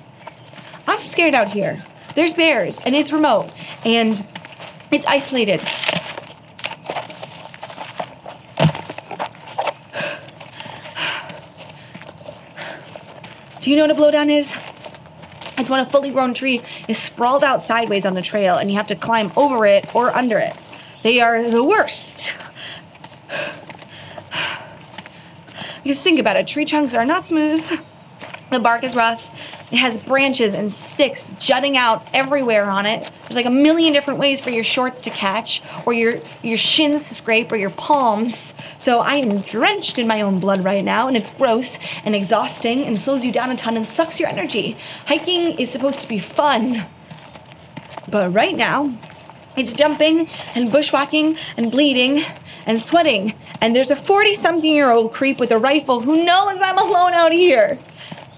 I'm 0.88 1.02
scared 1.02 1.34
out 1.34 1.50
here. 1.50 1.84
There's 2.16 2.34
bears, 2.34 2.80
and 2.86 2.96
it's 2.96 3.12
remote, 3.12 3.52
and 3.86 4.26
it's 4.92 5.06
isolated. 5.06 5.62
Do 13.62 13.70
you 13.70 13.76
know 13.76 13.84
what 13.84 13.92
a 13.92 13.96
blowdown 13.96 14.36
is? 14.36 14.54
It's 15.56 15.70
when 15.70 15.80
a 15.80 15.86
fully 15.86 16.10
grown 16.10 16.34
tree 16.34 16.62
is 16.88 16.98
sprawled 16.98 17.44
out 17.44 17.62
sideways 17.62 18.06
on 18.06 18.16
the 18.16 18.22
trail 18.24 18.58
and 18.58 18.72
you 18.72 18.78
have 18.78 18.88
to 18.88 18.96
climb 18.96 19.32
over 19.38 19.68
it 19.68 19.94
or 19.96 20.10
under 20.16 20.40
it. 20.40 20.56
They 21.04 21.22
are 21.22 21.48
the 21.48 21.64
worst. 21.64 22.34
Because 25.84 26.02
think 26.02 26.20
about 26.20 26.38
it 26.38 26.48
tree 26.48 26.66
trunks 26.66 26.96
are 26.96 27.06
not 27.06 27.26
smooth, 27.26 27.64
the 28.52 28.60
bark 28.60 28.84
is 28.84 28.96
rough, 28.96 29.30
it 29.72 29.78
has 29.78 29.96
branches 29.96 30.54
and 30.54 30.72
sticks 30.74 31.32
jutting 31.40 31.78
out 31.78 32.06
everywhere 32.14 32.66
on 32.66 32.86
it. 32.86 33.10
There's 33.24 33.38
like 33.38 33.46
a 33.46 33.50
million 33.50 33.94
different 33.94 34.20
ways 34.20 34.42
for 34.42 34.50
your 34.50 34.66
shorts 34.66 35.00
to 35.02 35.10
catch, 35.10 35.62
or 35.86 35.94
your, 35.94 36.20
your 36.44 36.58
shins 36.58 37.08
to 37.08 37.16
scrape, 37.16 37.52
or 37.52 37.56
your 37.56 37.70
palms. 37.70 38.54
So 38.78 39.00
I 39.00 39.16
am 39.16 39.42
drenched 39.42 39.98
in 39.98 40.08
my 40.08 40.22
own 40.22 40.42
blood 40.42 40.66
right 40.66 40.84
now, 40.84 41.08
and 41.08 41.16
it's 41.16 41.32
gross 41.32 41.78
and 42.04 42.14
exhausting 42.14 42.84
and 42.84 43.00
slows 43.00 43.24
you 43.24 43.32
down 43.32 43.50
a 43.50 43.56
ton 43.56 43.78
and 43.78 43.88
sucks 43.88 44.20
your 44.20 44.28
energy. 44.28 44.78
Hiking 45.06 45.58
is 45.58 45.72
supposed 45.72 46.02
to 46.02 46.08
be 46.08 46.20
fun. 46.20 46.86
But 48.10 48.34
right 48.34 48.58
now, 48.58 48.94
it's 49.56 49.72
jumping 49.72 50.28
and 50.54 50.70
bushwhacking 50.70 51.38
and 51.56 51.72
bleeding 51.72 52.26
and 52.66 52.82
sweating. 52.82 53.36
And 53.62 53.74
there's 53.74 53.92
a 53.92 53.96
40 53.96 54.36
something 54.36 54.70
year 54.70 54.92
old 54.92 55.14
creep 55.14 55.40
with 55.40 55.52
a 55.52 55.58
rifle 55.58 56.02
who 56.02 56.26
knows 56.26 56.60
I'm 56.62 56.78
alone 56.78 57.14
out 57.14 57.32
here 57.32 57.80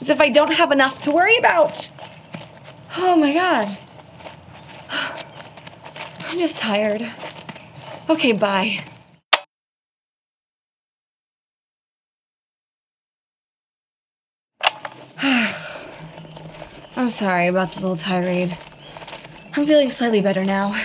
as 0.02 0.10
if 0.10 0.20
I 0.20 0.30
don't 0.30 0.52
have 0.52 0.72
enough 0.72 1.00
to 1.02 1.12
worry 1.12 1.38
about. 1.38 1.90
Oh 2.98 3.16
my 3.16 3.34
God. 3.34 3.78
I'm 6.28 6.38
just 6.40 6.58
tired. 6.58 7.10
Okay, 8.10 8.32
bye. 8.34 8.84
I'm 16.96 17.10
sorry 17.10 17.48
about 17.48 17.72
the 17.74 17.80
little 17.80 17.96
tirade. 17.96 18.58
I'm 19.56 19.66
feeling 19.66 19.90
slightly 19.90 20.22
better 20.22 20.44
now. 20.44 20.76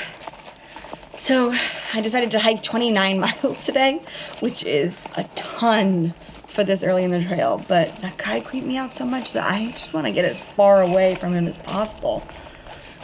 So, 1.18 1.52
I 1.92 2.00
decided 2.00 2.30
to 2.32 2.38
hike 2.38 2.62
29 2.62 3.18
miles 3.42 3.64
today, 3.64 4.00
which 4.40 4.62
is 4.64 5.04
a 5.16 5.24
ton 5.34 6.14
for 6.50 6.64
this 6.64 6.82
early 6.82 7.04
in 7.04 7.10
the 7.10 7.22
trail, 7.22 7.64
but 7.68 8.00
that 8.00 8.16
guy 8.18 8.40
creeped 8.40 8.66
me 8.66 8.76
out 8.76 8.92
so 8.92 9.04
much 9.04 9.32
that 9.32 9.44
I 9.44 9.72
just 9.76 9.92
want 9.94 10.06
to 10.06 10.12
get 10.12 10.24
as 10.24 10.40
far 10.56 10.82
away 10.82 11.14
from 11.14 11.34
him 11.34 11.46
as 11.46 11.58
possible. 11.58 12.26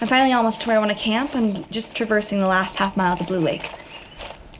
I'm 0.00 0.08
finally 0.08 0.32
almost 0.32 0.60
to 0.62 0.66
where 0.68 0.76
I 0.76 0.78
want 0.80 0.90
to 0.90 0.96
camp 0.96 1.34
and 1.34 1.70
just 1.70 1.94
traversing 1.94 2.40
the 2.40 2.46
last 2.46 2.76
half 2.76 2.96
mile 2.96 3.16
to 3.16 3.24
Blue 3.24 3.40
Lake. 3.40 3.72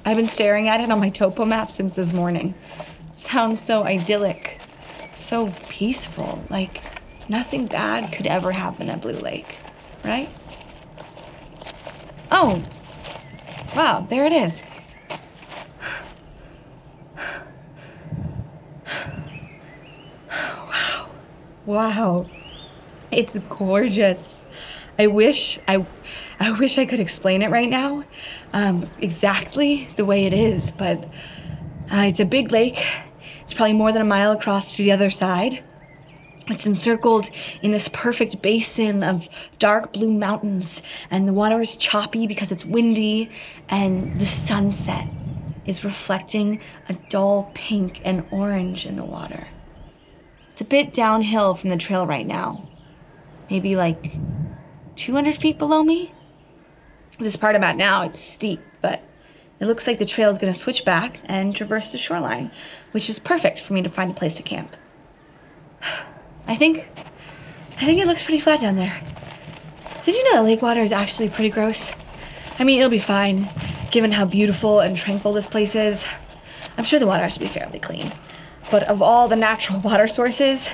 I've 0.05 0.17
been 0.17 0.29
staring 0.29 0.69
at 0.69 0.81
it 0.81 0.91
on 0.91 1.01
my 1.01 1.11
topo 1.11 1.45
map 1.45 1.71
since 1.71 1.97
this 1.97 2.13
morning. 2.13 2.55
Sounds 3.13 3.61
so 3.61 3.85
idyllic, 3.85 4.61
so 5.19 5.55
peaceful, 5.69 6.47
like 6.51 6.83
nothing 7.29 7.67
bad 7.67 8.13
could 8.13 8.27
ever 8.27 8.53
happen 8.53 8.89
at 8.91 9.01
Blue 9.01 9.19
Lake, 9.19 9.57
right? 10.05 10.31
Oh, 12.31 12.65
wow, 13.75 14.07
there 14.09 14.27
it 14.27 14.33
is. 14.33 14.71
Wow. 20.29 21.11
Wow. 21.67 22.27
It's 23.11 23.39
gorgeous. 23.49 24.45
I 24.99 25.07
wish 25.07 25.59
I 25.67 25.87
I 26.39 26.51
wish 26.51 26.79
I 26.79 26.85
could 26.85 27.01
explain 27.01 27.43
it 27.43 27.51
right 27.51 27.71
now 27.71 28.05
um, 28.53 28.91
exactly 29.01 29.89
the 29.97 30.05
way 30.05 30.27
it 30.27 30.33
is, 30.35 30.71
but 30.71 31.03
uh, 31.93 32.05
it's 32.09 32.21
a 32.21 32.25
big 32.25 32.53
lake. 32.53 32.85
It's 33.43 33.55
probably 33.55 33.73
more 33.73 33.93
than 33.93 34.03
a 34.03 34.07
mile 34.07 34.33
across 34.33 34.77
to 34.77 34.83
the 34.83 34.93
other 34.93 35.11
side. 35.11 35.63
It's 36.49 36.67
encircled 36.67 37.31
in 37.63 37.73
this 37.73 37.89
perfect 37.89 38.43
basin 38.43 39.03
of 39.03 39.27
dark 39.59 39.95
blue 39.95 40.13
mountains, 40.13 40.83
and 41.11 41.27
the 41.27 41.33
water 41.33 41.61
is 41.63 41.77
choppy 41.77 42.27
because 42.27 42.53
it's 42.53 42.65
windy, 42.65 43.31
and 43.71 44.21
the 44.21 44.27
sunset 44.27 45.09
is 45.65 45.83
reflecting 45.83 46.61
a 46.91 46.95
dull 47.09 47.51
pink 47.55 48.03
and 48.05 48.23
orange 48.31 48.85
in 48.85 48.97
the 48.97 49.05
water. 49.05 49.47
It's 50.55 50.61
a 50.61 50.65
bit 50.65 50.93
downhill 50.93 51.55
from 51.55 51.71
the 51.71 51.77
trail 51.77 52.07
right 52.07 52.25
now. 52.25 52.65
Maybe 53.51 53.75
like 53.75 54.15
200 54.95 55.37
feet 55.37 55.59
below 55.59 55.83
me. 55.83 56.15
This 57.19 57.35
part 57.35 57.57
I'm 57.57 57.65
at 57.65 57.77
now, 57.77 58.03
it's 58.03 58.21
steep, 58.21 58.61
but 58.81 59.03
it 59.59 59.67
looks 59.67 59.89
like 59.89 59.99
the 59.99 60.07
trail 60.07 60.31
is 60.31 60.39
going 60.39 60.53
to 60.53 60.57
switch 60.57 60.85
back 60.85 61.19
and 61.25 61.57
traverse 61.57 61.91
the 61.91 61.99
shoreline, 61.99 62.53
which 62.93 63.11
is 63.11 63.19
perfect 63.19 63.63
for 63.63 63.73
me 63.73 63.83
to 63.83 63.91
find 63.91 64.13
a 64.13 64.15
place 64.15 64.37
to 64.37 64.45
camp. 64.45 64.77
I 66.47 66.55
think, 66.55 66.89
I 67.79 67.85
think 67.85 68.01
it 68.01 68.07
looks 68.07 68.23
pretty 68.23 68.39
flat 68.39 68.61
down 68.61 68.77
there. 68.77 69.03
Did 70.05 70.15
you 70.15 70.23
know 70.23 70.35
that 70.35 70.45
lake 70.45 70.63
water 70.63 70.85
is 70.85 70.93
actually 70.93 71.31
pretty 71.31 71.51
gross? 71.51 71.91
I 72.61 72.63
mean, 72.63 72.79
it'll 72.79 72.91
be 72.91 73.01
fine, 73.01 73.49
given 73.91 74.13
how 74.13 74.25
beautiful 74.25 74.79
and 74.79 74.97
tranquil 74.97 75.33
this 75.33 75.49
place 75.49 75.75
is. 75.75 76.05
I'm 76.79 76.85
sure 76.85 77.01
the 77.01 77.09
water 77.09 77.25
has 77.25 77.35
to 77.35 77.41
be 77.41 77.49
fairly 77.49 77.81
clean. 77.81 78.13
But 78.71 78.85
of 78.85 79.03
all 79.03 79.29
the 79.29 79.37
natural 79.37 79.81
water 79.85 80.09
sources, 80.09 80.69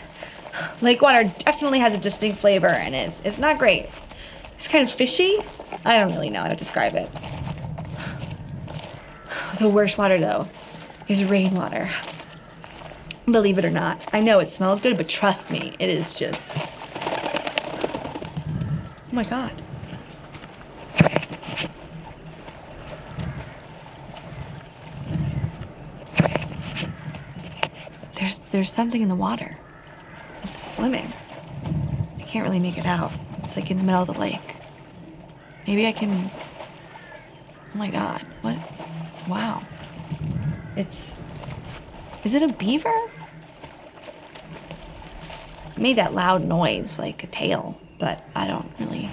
lake 0.81 1.03
water 1.03 1.25
definitely 1.39 1.79
has 1.81 1.95
a 1.95 1.99
distinct 1.99 2.41
flavor 2.41 2.69
and 2.69 2.95
it's, 2.95 3.21
it's 3.25 3.39
not 3.39 3.59
great. 3.59 3.89
It's 4.57 4.69
kind 4.69 4.87
of 4.87 4.93
fishy. 4.93 5.39
I 5.85 5.99
don't 5.99 6.13
really 6.13 6.31
know 6.31 6.43
how 6.43 6.49
to 6.49 6.57
describe 6.57 6.95
it. 6.95 7.11
The 9.59 9.69
worst 9.69 9.99
water 9.99 10.19
though 10.19 10.49
is 11.09 11.25
rainwater. 11.25 11.91
Believe 13.27 13.59
it 13.59 13.65
or 13.65 13.71
not. 13.71 14.01
I 14.13 14.21
know 14.21 14.39
it 14.39 14.49
smells 14.49 14.81
good, 14.81 14.97
but 14.97 15.09
trust 15.09 15.51
me, 15.51 15.75
it 15.79 15.89
is 15.89 16.19
just... 16.19 16.57
Oh 16.59 16.67
my 19.13 19.25
god. 19.25 19.53
There's 28.51 28.73
something 28.73 29.01
in 29.01 29.09
the 29.09 29.15
water. 29.15 29.57
It's 30.43 30.75
swimming. 30.75 31.13
I 32.19 32.23
can't 32.23 32.45
really 32.45 32.59
make 32.59 32.79
it 32.79 32.87
out. 32.87 33.13
It's 33.45 33.55
like 33.55 33.71
in 33.71 33.79
the 33.79 33.85
middle 33.85 34.03
of 34.03 34.09
the 34.09 34.19
lake. 34.19 34.57
Maybe 35.67 35.87
I 35.87 35.93
can. 35.93 36.31
Oh 37.75 37.79
my 37.79 37.91
god. 37.91 38.27
What? 38.43 38.57
Wow. 39.29 39.63
It's. 40.77 41.15
Is 42.25 42.35
it 42.35 42.43
a 42.43 42.49
beaver? 42.49 42.93
It 45.77 45.79
made 45.79 45.97
that 45.97 46.13
loud 46.13 46.45
noise 46.45 46.99
like 46.99 47.23
a 47.23 47.29
tail, 47.29 47.79
but 48.01 48.25
I 48.35 48.49
don't 48.49 48.71
really. 48.81 49.09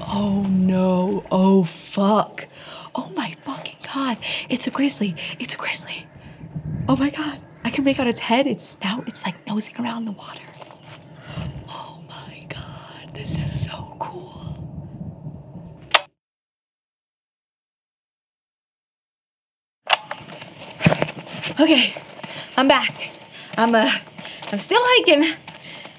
Oh 0.00 0.42
no. 0.42 1.24
Oh 1.30 1.64
fuck. 1.64 2.46
Oh 2.94 3.10
my 3.16 3.34
fucking 3.46 3.76
god. 3.94 4.18
It's 4.50 4.66
a 4.66 4.70
grizzly. 4.70 5.16
It's 5.38 5.54
a 5.54 5.56
grizzly. 5.56 6.06
Oh 6.86 6.96
my 6.96 7.08
god. 7.08 7.40
I 7.68 7.70
can 7.70 7.84
make 7.84 8.00
out 8.00 8.06
its 8.06 8.18
head, 8.18 8.46
its 8.46 8.64
snout. 8.64 9.06
It's 9.06 9.22
like 9.26 9.46
nosing 9.46 9.74
around 9.78 10.06
the 10.06 10.12
water. 10.12 10.40
Oh 11.68 12.00
my 12.08 12.46
god. 12.48 13.14
This 13.14 13.38
is 13.38 13.64
so 13.66 13.94
cool. 14.00 14.56
Okay, 21.60 21.94
I'm 22.56 22.68
back. 22.68 23.10
I'm 23.58 23.74
uh 23.74 23.92
I'm 24.50 24.58
still 24.58 24.80
hiking. 24.82 25.34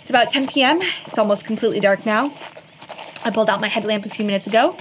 It's 0.02 0.10
about 0.10 0.32
10 0.32 0.48
p.m. 0.48 0.82
It's 1.06 1.20
almost 1.20 1.46
completely 1.46 1.80
dark 1.80 2.04
now. 2.04 2.34
I 3.24 3.30
pulled 3.30 3.48
out 3.48 3.62
my 3.62 3.68
headlamp 3.68 4.08
a 4.08 4.10
few 4.10 4.26
minutes 4.26 4.48
ago 4.48 4.76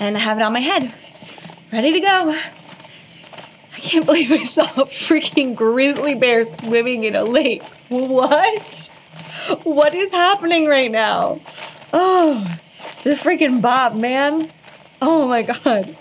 and 0.00 0.16
I 0.16 0.18
have 0.18 0.38
it 0.38 0.42
on 0.42 0.52
my 0.52 0.58
head. 0.58 0.92
Ready 1.72 1.92
to 1.92 2.00
go. 2.00 2.36
I 3.82 3.84
can't 3.84 4.06
believe 4.06 4.30
I 4.30 4.44
saw 4.44 4.62
a 4.62 4.86
freaking 4.86 5.56
grizzly 5.56 6.14
bear 6.14 6.44
swimming 6.44 7.02
in 7.02 7.16
a 7.16 7.24
lake. 7.24 7.64
What? 7.88 8.90
What 9.64 9.92
is 9.92 10.12
happening 10.12 10.66
right 10.66 10.90
now? 10.90 11.40
Oh, 11.92 12.58
the 13.02 13.10
freaking 13.14 13.60
Bob, 13.60 13.96
man. 13.96 14.52
Oh 15.00 15.26
my 15.26 15.42
god. 15.42 15.96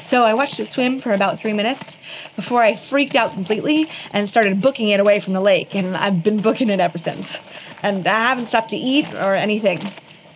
So 0.00 0.24
I 0.24 0.34
watched 0.34 0.60
it 0.60 0.68
swim 0.68 1.00
for 1.00 1.14
about 1.14 1.40
three 1.40 1.54
minutes 1.54 1.96
before 2.36 2.62
I 2.62 2.76
freaked 2.76 3.16
out 3.16 3.32
completely 3.32 3.88
and 4.10 4.28
started 4.28 4.60
booking 4.60 4.90
it 4.90 5.00
away 5.00 5.20
from 5.20 5.32
the 5.32 5.40
lake. 5.40 5.74
And 5.74 5.96
I've 5.96 6.22
been 6.22 6.42
booking 6.42 6.68
it 6.68 6.80
ever 6.80 6.98
since. 6.98 7.38
And 7.82 8.06
I 8.06 8.28
haven't 8.28 8.44
stopped 8.44 8.68
to 8.70 8.76
eat 8.76 9.06
or 9.14 9.34
anything. 9.34 9.80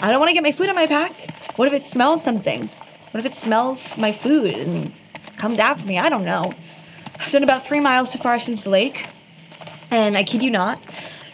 I 0.01 0.11
don't 0.11 0.21
want 0.21 0.29
to 0.29 0.35
get 0.35 0.43
my 0.43 0.53
food 0.53 0.69
in 0.69 0.75
my 0.75 0.87
pack. 0.87 1.13
What 1.57 1.69
if 1.69 1.75
it 1.75 1.85
smells 1.85 2.23
something? 2.23 2.69
What 3.13 3.25
if 3.25 3.27
it 3.27 3.35
smells 3.35 3.97
my 3.97 4.13
food 4.13 4.53
and 4.53 4.93
comes 5.37 5.59
after 5.59 5.87
me? 5.87 5.99
I 5.99 6.09
don't 6.09 6.25
know. 6.25 6.53
I've 7.19 7.33
done 7.33 7.43
about 7.43 7.67
three 7.67 7.81
miles 7.81 8.13
so 8.13 8.19
far 8.19 8.39
since 8.39 8.65
the 8.65 8.71
lake. 8.71 9.07
And 9.91 10.19
I 10.19 10.25
kid 10.25 10.43
you 10.43 10.51
not, 10.51 10.81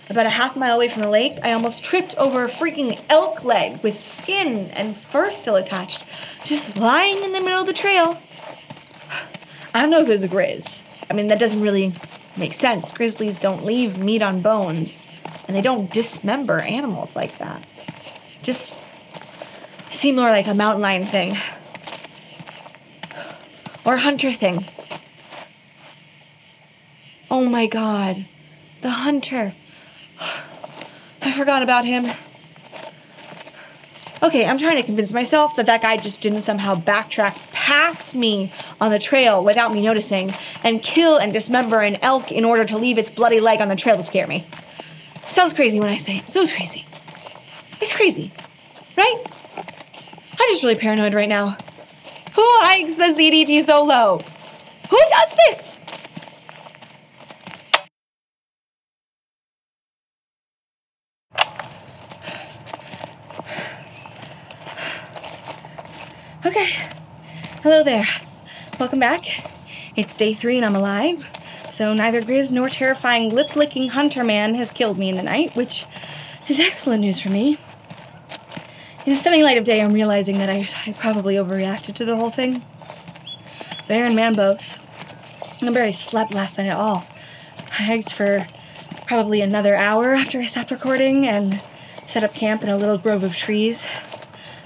about 0.09 0.27
a 0.27 0.31
half 0.31 0.57
mile 0.57 0.77
away 0.77 0.89
from 0.89 1.03
the 1.03 1.09
lake, 1.09 1.39
I 1.43 1.53
almost 1.53 1.83
tripped 1.83 2.17
over 2.19 2.45
a 2.45 2.49
freaking 2.49 3.01
elk 3.09 3.45
leg 3.45 3.83
with 3.83 3.99
skin 3.99 4.71
and 4.73 4.97
fur 4.97 5.31
still 5.31 5.57
attached, 5.57 6.05
just 6.45 6.77
lying 6.77 7.23
in 7.23 7.33
the 7.33 7.41
middle 7.41 7.61
of 7.61 7.67
the 7.67 7.73
trail. 7.73 8.19
I 9.75 9.81
don't 9.81 9.91
know 9.91 10.01
if 10.01 10.09
it 10.09 10.13
was 10.13 10.23
a 10.23 10.29
grizz. 10.29 10.83
I 11.09 11.15
mean, 11.15 11.29
that 11.29 11.39
doesn't 11.39 11.63
really 11.63 11.95
make 12.37 12.55
sense. 12.55 12.93
Grizzlies 12.93 13.39
don't 13.39 13.65
leave 13.65 13.97
meat 13.97 14.23
on 14.23 14.43
bones, 14.43 15.07
and 15.49 15.57
they 15.57 15.63
don't 15.63 15.91
dismember 15.93 16.61
animals 16.61 17.17
like 17.17 17.39
that. 17.39 17.65
Just 18.43 18.75
seemed 19.93 20.17
more 20.17 20.31
like 20.31 20.47
a 20.47 20.55
mountain 20.55 20.83
lion 20.83 21.07
thing. 21.07 21.37
Or 23.85 23.97
hunter 23.97 24.33
thing. 24.33 24.65
Oh 27.31 27.45
my 27.45 27.67
god. 27.67 28.27
The 28.83 28.91
hunter. 28.91 29.55
I 31.21 31.33
forgot 31.33 31.63
about 31.63 31.85
him. 31.85 32.11
Okay, 34.23 34.47
I'm 34.47 34.59
trying 34.59 34.77
to 34.77 34.83
convince 34.85 35.13
myself 35.13 35.57
that 35.57 35.67
that 35.67 35.83
guy 35.83 35.97
just 35.97 36.21
didn't 36.21 36.43
somehow 36.43 36.77
backtrack 36.77 37.37
past 37.53 38.15
me 38.15 38.53
on 38.81 38.93
the 38.93 38.99
trail 38.99 39.45
without 39.45 39.73
me 39.73 39.83
noticing 39.83 40.33
and 40.63 40.81
kill 40.83 41.17
and 41.17 41.33
dismember 41.33 41.81
an 41.81 41.97
elk 42.03 42.31
in 42.31 42.45
order 42.45 42.65
to 42.65 42.79
leave 42.79 42.99
its 42.99 43.09
bloody 43.09 43.41
leg 43.41 43.61
on 43.61 43.69
the 43.69 43.77
trail 43.77 43.97
to 43.97 44.03
scare 44.03 44.27
me. 44.27 44.47
Sounds 45.29 45.53
crazy 45.53 45.81
when 45.81 45.89
I 45.89 45.97
say 45.97 46.19
it. 46.19 46.31
Sounds 46.31 46.53
crazy. 46.53 46.87
It's 47.83 47.93
crazy. 47.93 48.31
Right? 48.97 49.25
I'm 49.57 50.49
just 50.51 50.63
really 50.63 50.77
paranoid 50.77 51.15
right 51.15 51.29
now. 51.29 51.57
Who 52.35 52.45
hikes 52.61 52.95
the 52.95 53.07
CDT 53.07 53.65
so 53.65 53.83
low? 53.83 54.21
Who 54.89 54.99
does 55.11 55.35
this? 55.49 55.81
Okay. 66.47 66.71
Hello 67.63 67.83
there. 67.83 68.07
Welcome 68.79 69.01
back. 69.01 69.25
It's 69.97 70.15
day 70.15 70.35
three 70.35 70.57
and 70.57 70.65
I'm 70.65 70.77
alive. 70.77 71.27
So 71.69 71.93
neither 71.95 72.23
Grizz 72.23 72.53
nor 72.53 72.69
terrifying 72.69 73.31
lip 73.31 73.57
licking 73.57 73.89
hunter 73.89 74.23
man 74.23 74.55
has 74.55 74.71
killed 74.71 74.99
me 74.99 75.09
in 75.09 75.17
the 75.17 75.25
night, 75.25 75.57
which 75.57 75.85
is 76.49 76.61
excellent 76.61 77.01
news 77.01 77.19
for 77.19 77.29
me. 77.29 77.59
In 79.05 79.15
the 79.15 79.19
stunning 79.19 79.43
light 79.43 79.59
of 79.59 79.65
day, 79.65 79.81
I'm 79.81 79.93
realizing 79.93 80.39
that 80.39 80.49
I, 80.49 80.69
I 80.87 80.93
probably 80.93 81.35
overreacted 81.35 81.95
to 81.97 82.05
the 82.05 82.15
whole 82.15 82.31
thing. 82.31 82.63
Bear 83.89 84.07
and 84.07 84.15
man 84.15 84.35
both. 84.35 84.79
I 85.61 85.71
barely 85.71 85.93
slept 85.93 86.33
last 86.33 86.57
night 86.57 86.69
at 86.69 86.77
all. 86.77 87.05
I 87.59 87.83
hiked 87.83 88.13
for 88.13 88.47
probably 89.09 89.41
another 89.41 89.75
hour 89.75 90.15
after 90.15 90.39
I 90.39 90.47
stopped 90.47 90.71
recording 90.71 91.27
and 91.27 91.61
set 92.07 92.23
up 92.23 92.33
camp 92.33 92.63
in 92.63 92.69
a 92.69 92.77
little 92.77 92.97
grove 92.97 93.25
of 93.25 93.35
trees 93.35 93.85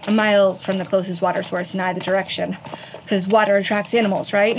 a 0.07 0.13
mile 0.13 0.55
from 0.55 0.79
the 0.79 0.85
closest 0.85 1.21
water 1.23 1.43
source 1.43 1.75
in 1.75 1.81
either 1.81 2.01
direction. 2.01 2.57
Because 3.03 3.27
water 3.27 3.57
attracts 3.57 3.95
animals, 3.95 4.33
right? 4.33 4.59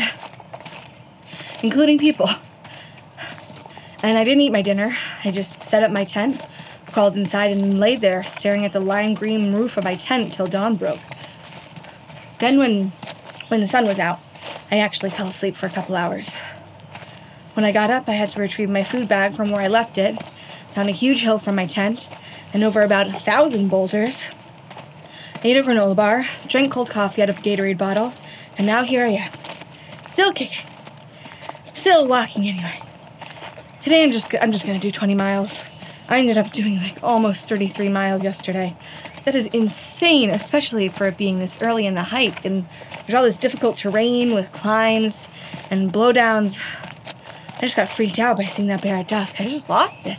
Including 1.64 1.98
people. 2.00 2.30
And 4.04 4.18
I 4.18 4.24
didn't 4.24 4.42
eat 4.42 4.52
my 4.52 4.62
dinner. 4.62 4.96
I 5.24 5.32
just 5.32 5.64
set 5.64 5.84
up 5.84 5.92
my 5.92 6.04
tent, 6.04 6.42
crawled 6.98 7.16
inside, 7.16 7.52
and 7.52 7.80
laid 7.80 8.02
there, 8.02 8.24
staring 8.24 8.66
at 8.66 8.72
the 8.72 8.80
lime 8.80 9.14
green 9.14 9.54
roof 9.54 9.78
of 9.78 9.84
my 9.84 9.94
tent 9.94 10.34
till 10.34 10.48
dawn 10.48 10.76
broke. 10.76 11.00
Then, 12.40 12.58
when, 12.58 12.92
when 13.50 13.62
the 13.62 13.68
sun 13.68 13.86
was 13.86 14.00
out, 14.00 14.18
I 14.72 14.80
actually 14.80 15.12
fell 15.12 15.28
asleep 15.28 15.56
for 15.56 15.68
a 15.68 15.70
couple 15.70 15.96
hours. 15.96 16.28
When 17.54 17.64
I 17.64 17.72
got 17.72 17.92
up, 17.92 18.10
I 18.10 18.14
had 18.14 18.30
to 18.30 18.40
retrieve 18.40 18.68
my 18.68 18.84
food 18.84 19.08
bag 19.08 19.36
from 19.36 19.52
where 19.52 19.62
I 19.62 19.68
left 19.68 20.00
it, 20.00 20.18
down 20.74 20.90
a 20.90 20.92
huge 20.92 21.22
hill 21.22 21.38
from 21.38 21.54
my 21.54 21.68
tent, 21.68 22.10
and 22.52 22.64
over 22.64 22.82
about 22.82 23.10
a 23.10 23.20
thousand 23.20 23.68
boulders, 23.68 24.24
ate 25.44 25.56
a 25.56 25.62
granola 25.62 25.96
bar, 25.96 26.26
drank 26.48 26.72
cold 26.72 26.90
coffee 26.90 27.22
out 27.22 27.30
of 27.30 27.38
a 27.38 27.42
Gatorade 27.42 27.78
bottle, 27.78 28.12
and 28.58 28.66
now 28.66 28.84
here 28.84 29.06
I 29.06 29.10
am. 29.10 29.32
Still 30.10 30.34
kicking. 30.34 30.66
Still 31.76 32.08
walking 32.08 32.48
anyway. 32.48 32.82
Today 33.84 34.04
I'm 34.04 34.12
just 34.12 34.34
I'm 34.42 34.52
just 34.52 34.66
gonna 34.66 34.80
do 34.80 34.92
20 34.92 35.14
miles. 35.14 35.62
I 36.10 36.20
ended 36.20 36.38
up 36.38 36.52
doing 36.52 36.78
like 36.78 37.00
almost 37.04 37.50
33 37.50 37.90
miles 37.90 38.24
yesterday. 38.24 38.78
That 39.26 39.36
is 39.36 39.48
insane, 39.48 40.30
especially 40.30 40.88
for 40.88 41.08
it 41.08 41.18
being 41.18 41.40
this 41.40 41.58
early 41.62 41.86
in 41.86 41.96
the 41.96 42.04
hike. 42.04 42.46
And 42.46 42.66
there's 43.06 43.14
all 43.14 43.24
this 43.24 43.38
difficult 43.38 43.76
terrain 43.76 44.34
with 44.34 44.52
climbs 44.54 45.28
and 45.70 45.92
blowdowns. 45.92 46.58
I 47.58 47.62
just 47.62 47.76
got 47.76 47.90
freaked 47.90 48.20
out 48.20 48.38
by 48.38 48.46
seeing 48.46 48.70
that 48.70 48.82
bear 48.82 48.96
at 48.96 49.10
dusk. 49.10 49.42
I 49.42 49.50
just 49.50 49.70
lost 49.70 50.06
it. 50.06 50.18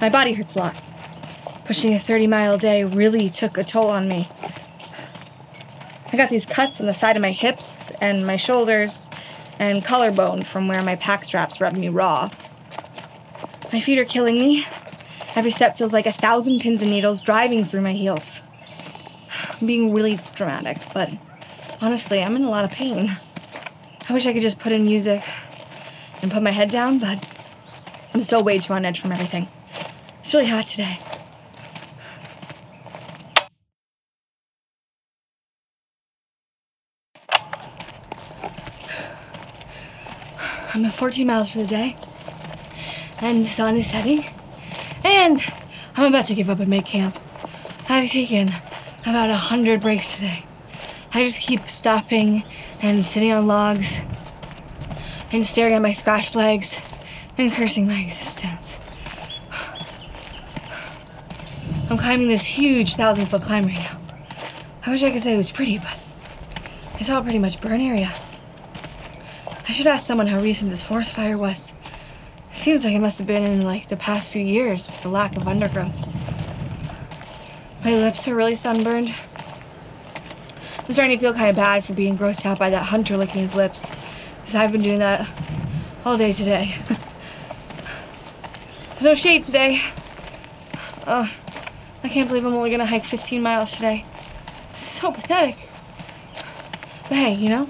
My 0.00 0.08
body 0.08 0.32
hurts 0.32 0.54
a 0.54 0.58
lot. 0.58 0.76
Pushing 1.66 1.92
a 1.92 2.00
30 2.00 2.26
mile 2.26 2.56
day 2.56 2.84
really 2.84 3.28
took 3.28 3.58
a 3.58 3.64
toll 3.64 3.90
on 3.90 4.08
me. 4.08 4.30
I 6.12 6.16
got 6.16 6.30
these 6.30 6.46
cuts 6.46 6.80
on 6.80 6.86
the 6.86 6.94
side 6.94 7.16
of 7.16 7.22
my 7.22 7.32
hips 7.32 7.90
and 8.00 8.26
my 8.26 8.36
shoulders 8.36 9.10
and 9.58 9.84
collarbone 9.84 10.42
from 10.42 10.68
where 10.68 10.82
my 10.82 10.96
pack 10.96 11.24
straps 11.24 11.60
rubbed 11.60 11.76
me 11.76 11.90
raw. 11.90 12.30
My 13.72 13.80
feet 13.80 13.98
are 13.98 14.04
killing 14.04 14.38
me. 14.38 14.64
Every 15.34 15.50
step 15.50 15.76
feels 15.76 15.92
like 15.92 16.06
a 16.06 16.12
thousand 16.12 16.60
pins 16.60 16.82
and 16.82 16.90
needles 16.90 17.20
driving 17.20 17.64
through 17.64 17.80
my 17.80 17.92
heels. 17.92 18.40
I'm 19.60 19.66
being 19.66 19.92
really 19.92 20.20
dramatic, 20.34 20.78
but 20.94 21.10
honestly, 21.80 22.22
I'm 22.22 22.36
in 22.36 22.44
a 22.44 22.50
lot 22.50 22.64
of 22.64 22.70
pain. 22.70 23.18
I 24.08 24.12
wish 24.12 24.24
I 24.24 24.32
could 24.32 24.42
just 24.42 24.60
put 24.60 24.72
in 24.72 24.84
music 24.84 25.22
and 26.22 26.30
put 26.30 26.42
my 26.42 26.52
head 26.52 26.70
down, 26.70 27.00
but 27.00 27.26
I'm 28.14 28.22
still 28.22 28.44
way 28.44 28.60
too 28.60 28.72
on 28.72 28.84
edge 28.84 29.00
from 29.00 29.12
everything. 29.12 29.48
It's 30.20 30.32
really 30.32 30.46
hot 30.46 30.68
today. 30.68 31.00
I'm 40.72 40.84
at 40.84 40.94
14 40.94 41.26
miles 41.26 41.50
for 41.50 41.58
the 41.58 41.66
day, 41.66 41.96
and 43.20 43.44
the 43.44 43.48
sun 43.48 43.76
is 43.76 43.90
setting, 43.90 44.24
and 45.04 45.40
I'm 45.96 46.06
about 46.06 46.26
to 46.26 46.34
give 46.34 46.50
up 46.50 46.60
and 46.60 46.68
make 46.68 46.84
camp. 46.84 47.18
I've 47.88 48.10
taken 48.10 48.50
about 49.06 49.30
a 49.30 49.36
hundred 49.36 49.80
breaks 49.80 50.14
today. 50.14 50.44
I 51.12 51.24
just 51.24 51.40
keep 51.40 51.68
stopping 51.68 52.44
and 52.82 53.04
sitting 53.04 53.32
on 53.32 53.46
logs 53.46 54.00
and 55.32 55.44
staring 55.44 55.74
at 55.74 55.82
my 55.82 55.92
scratched 55.92 56.34
legs 56.34 56.76
and 57.38 57.52
cursing 57.52 57.86
my 57.86 58.00
existence. 58.00 58.76
I'm 61.88 61.98
climbing 61.98 62.28
this 62.28 62.44
huge 62.44 62.96
thousand 62.96 63.26
foot 63.26 63.42
climb 63.42 63.66
right 63.66 63.74
now. 63.74 64.00
I 64.84 64.90
wish 64.90 65.02
I 65.02 65.10
could 65.10 65.22
say 65.22 65.34
it 65.34 65.36
was 65.36 65.50
pretty, 65.50 65.78
but 65.78 65.96
it's 66.98 67.08
all 67.08 67.22
pretty 67.22 67.38
much 67.38 67.60
burn 67.60 67.80
area. 67.80 68.12
I 69.68 69.72
should 69.72 69.86
ask 69.86 70.06
someone 70.06 70.26
how 70.26 70.40
recent 70.40 70.70
this 70.70 70.82
forest 70.82 71.12
fire 71.12 71.38
was. 71.38 71.72
Seems 72.66 72.82
like 72.82 72.94
it 72.94 72.98
must 72.98 73.18
have 73.18 73.28
been 73.28 73.44
in 73.44 73.62
like 73.62 73.86
the 73.86 73.96
past 73.96 74.28
few 74.28 74.42
years 74.42 74.88
with 74.88 75.00
the 75.02 75.08
lack 75.08 75.36
of 75.36 75.46
undergrowth. 75.46 75.94
My 77.84 77.94
lips 77.94 78.26
are 78.26 78.34
really 78.34 78.56
sunburned. 78.56 79.14
I'm 80.78 80.92
starting 80.92 81.16
to 81.16 81.20
feel 81.20 81.32
kind 81.32 81.48
of 81.48 81.54
bad 81.54 81.84
for 81.84 81.94
being 81.94 82.18
grossed 82.18 82.44
out 82.44 82.58
by 82.58 82.70
that 82.70 82.82
hunter 82.82 83.16
licking 83.16 83.42
his 83.42 83.54
lips. 83.54 83.86
Because 84.40 84.56
I've 84.56 84.72
been 84.72 84.82
doing 84.82 84.98
that 84.98 85.28
all 86.04 86.18
day 86.18 86.32
today. 86.32 86.74
There's 88.94 89.04
no 89.04 89.14
shade 89.14 89.44
today. 89.44 89.80
Uh, 91.04 91.28
I 92.02 92.08
can't 92.08 92.26
believe 92.28 92.44
I'm 92.44 92.52
only 92.52 92.70
gonna 92.70 92.84
hike 92.84 93.04
15 93.04 93.42
miles 93.42 93.70
today. 93.70 94.04
It's 94.74 94.84
so 94.84 95.12
pathetic. 95.12 95.56
But 97.08 97.16
hey, 97.16 97.34
you 97.34 97.48
know, 97.48 97.68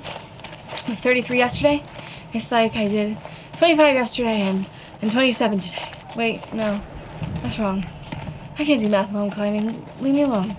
with 0.89 1.01
33 1.01 1.37
yesterday, 1.37 1.85
it's 2.33 2.51
like 2.51 2.75
I 2.77 2.89
did 2.89 3.19
25 3.59 3.95
yesterday 3.95 4.41
and, 4.41 4.67
and 5.03 5.13
27 5.13 5.59
today. 5.61 5.93
Wait, 6.17 6.53
no, 6.53 6.81
that's 7.43 7.59
wrong. 7.59 7.87
I 8.59 8.65
can't 8.65 8.81
do 8.81 8.89
math 8.89 9.13
while 9.13 9.25
I'm 9.25 9.31
climbing. 9.31 9.87
Leave 10.01 10.15
me 10.15 10.23
alone. 10.23 10.57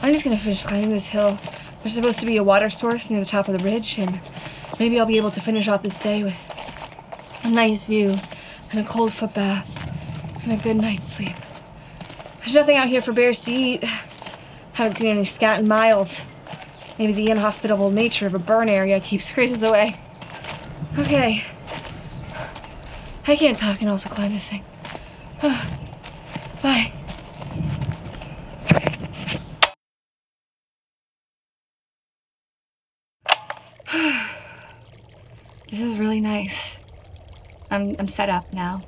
I'm 0.00 0.12
just 0.12 0.24
gonna 0.24 0.38
finish 0.38 0.62
climbing 0.64 0.90
this 0.90 1.06
hill. 1.06 1.38
There's 1.82 1.94
supposed 1.94 2.20
to 2.20 2.26
be 2.26 2.36
a 2.36 2.44
water 2.44 2.70
source 2.70 3.10
near 3.10 3.20
the 3.20 3.26
top 3.28 3.48
of 3.48 3.58
the 3.58 3.64
ridge, 3.64 3.98
and 3.98 4.16
maybe 4.78 4.98
I'll 4.98 5.06
be 5.06 5.16
able 5.16 5.32
to 5.32 5.40
finish 5.40 5.66
off 5.68 5.82
this 5.82 5.98
day 5.98 6.22
with 6.22 6.36
a 7.42 7.50
nice 7.50 7.84
view 7.84 8.16
and 8.70 8.80
a 8.80 8.84
cold 8.84 9.12
foot 9.12 9.34
bath 9.34 9.76
and 10.42 10.52
a 10.52 10.56
good 10.56 10.76
night's 10.76 11.04
sleep. 11.04 11.36
There's 12.40 12.54
nothing 12.54 12.76
out 12.76 12.88
here 12.88 13.02
for 13.02 13.12
bears 13.12 13.42
to 13.44 13.52
eat. 13.52 13.84
Haven't 14.72 14.96
seen 14.96 15.08
any 15.08 15.24
scat 15.24 15.60
in 15.60 15.68
miles. 15.68 16.22
Maybe 16.98 17.12
the 17.12 17.30
inhospitable 17.30 17.90
nature 17.90 18.26
of 18.26 18.34
a 18.34 18.38
burn 18.38 18.68
area 18.68 19.00
keeps 19.00 19.30
crazes 19.32 19.62
away. 19.62 20.00
Okay. 20.98 21.44
I 23.24 23.36
can't 23.36 23.56
talk 23.56 23.80
and 23.80 23.88
also 23.88 24.08
climb 24.08 24.34
this 24.34 24.48
thing. 24.48 24.64
Bye. 26.62 26.92
this 35.70 35.78
is 35.78 35.98
really 35.98 36.18
nice. 36.20 36.74
I'm, 37.70 37.94
I'm 38.00 38.08
set 38.08 38.28
up 38.28 38.52
now. 38.52 38.82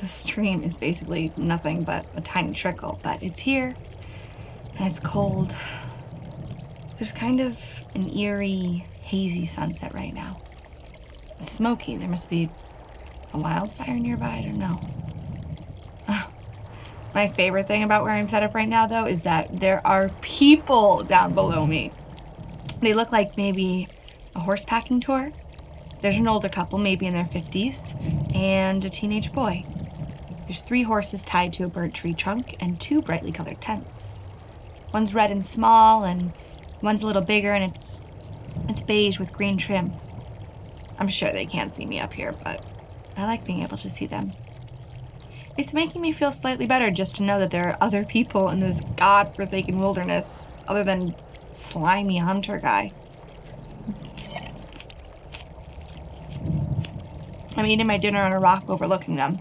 The 0.00 0.08
stream 0.08 0.64
is 0.64 0.76
basically 0.76 1.32
nothing 1.36 1.84
but 1.84 2.06
a 2.16 2.20
tiny 2.20 2.52
trickle, 2.54 2.98
but 3.04 3.22
it's 3.22 3.38
here 3.38 3.76
and 4.78 4.88
it's 4.88 4.98
cold. 4.98 5.54
There's 6.98 7.12
kind 7.12 7.40
of 7.40 7.56
an 7.94 8.10
eerie, 8.18 8.84
hazy 9.02 9.46
sunset 9.46 9.94
right 9.94 10.12
now. 10.12 10.40
It's 11.38 11.52
smoky. 11.52 11.96
There 11.96 12.08
must 12.08 12.28
be 12.28 12.50
a 13.32 13.38
wildfire 13.38 13.98
nearby. 13.98 14.38
I 14.38 14.42
don't 14.42 14.58
know. 14.58 14.80
Oh. 16.08 16.30
My 17.14 17.28
favorite 17.28 17.66
thing 17.66 17.82
about 17.82 18.04
where 18.04 18.12
I'm 18.12 18.28
set 18.28 18.42
up 18.42 18.54
right 18.54 18.68
now, 18.68 18.86
though, 18.86 19.06
is 19.06 19.22
that 19.24 19.58
there 19.58 19.84
are 19.86 20.10
people 20.20 21.02
down 21.02 21.34
below 21.34 21.66
me. 21.66 21.92
They 22.80 22.94
look 22.94 23.10
like 23.10 23.36
maybe 23.36 23.88
a 24.34 24.40
horse 24.40 24.64
packing 24.64 25.00
tour. 25.00 25.30
There's 26.02 26.16
an 26.16 26.28
older 26.28 26.48
couple, 26.48 26.78
maybe 26.78 27.06
in 27.06 27.12
their 27.12 27.24
50s, 27.24 28.34
and 28.34 28.84
a 28.84 28.90
teenage 28.90 29.32
boy. 29.32 29.64
There's 30.46 30.62
three 30.62 30.82
horses 30.82 31.22
tied 31.22 31.52
to 31.54 31.64
a 31.64 31.68
burnt 31.68 31.94
tree 31.94 32.14
trunk 32.14 32.56
and 32.60 32.80
two 32.80 33.02
brightly 33.02 33.32
colored 33.32 33.60
tents. 33.60 34.08
One's 34.92 35.14
red 35.14 35.30
and 35.30 35.44
small, 35.44 36.04
and 36.04 36.32
one's 36.82 37.02
a 37.02 37.06
little 37.06 37.22
bigger, 37.22 37.52
and 37.52 37.72
it's 37.72 38.00
it's 38.68 38.80
beige 38.80 39.18
with 39.18 39.32
green 39.32 39.58
trim. 39.58 39.92
I'm 40.98 41.08
sure 41.08 41.32
they 41.32 41.46
can't 41.46 41.74
see 41.74 41.86
me 41.86 42.00
up 42.00 42.12
here, 42.12 42.32
but 42.32 42.64
I 43.16 43.24
like 43.24 43.44
being 43.44 43.62
able 43.62 43.76
to 43.78 43.90
see 43.90 44.06
them. 44.06 44.32
It's 45.56 45.74
making 45.74 46.00
me 46.00 46.12
feel 46.12 46.32
slightly 46.32 46.66
better 46.66 46.90
just 46.90 47.14
to 47.16 47.22
know 47.22 47.38
that 47.38 47.50
there 47.50 47.68
are 47.68 47.76
other 47.80 48.04
people 48.04 48.48
in 48.48 48.60
this 48.60 48.80
god-forsaken 48.96 49.78
wilderness 49.78 50.46
other 50.66 50.84
than 50.84 51.14
slimy 51.52 52.18
hunter 52.18 52.58
guy. 52.58 52.92
I'm 57.56 57.66
eating 57.66 57.86
my 57.86 57.98
dinner 57.98 58.22
on 58.22 58.32
a 58.32 58.40
rock 58.40 58.64
overlooking 58.68 59.16
them. 59.16 59.38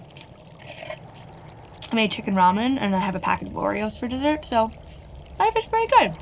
I 1.92 1.96
made 1.96 2.12
chicken 2.12 2.36
ramen 2.36 2.78
and 2.80 2.96
I 2.96 3.00
have 3.00 3.16
a 3.16 3.20
packet 3.20 3.48
of 3.48 3.54
Oreos 3.54 3.98
for 3.98 4.08
dessert, 4.08 4.46
so 4.46 4.72
life 5.40 5.56
is 5.58 5.66
pretty 5.66 5.88
good. 5.88 6.16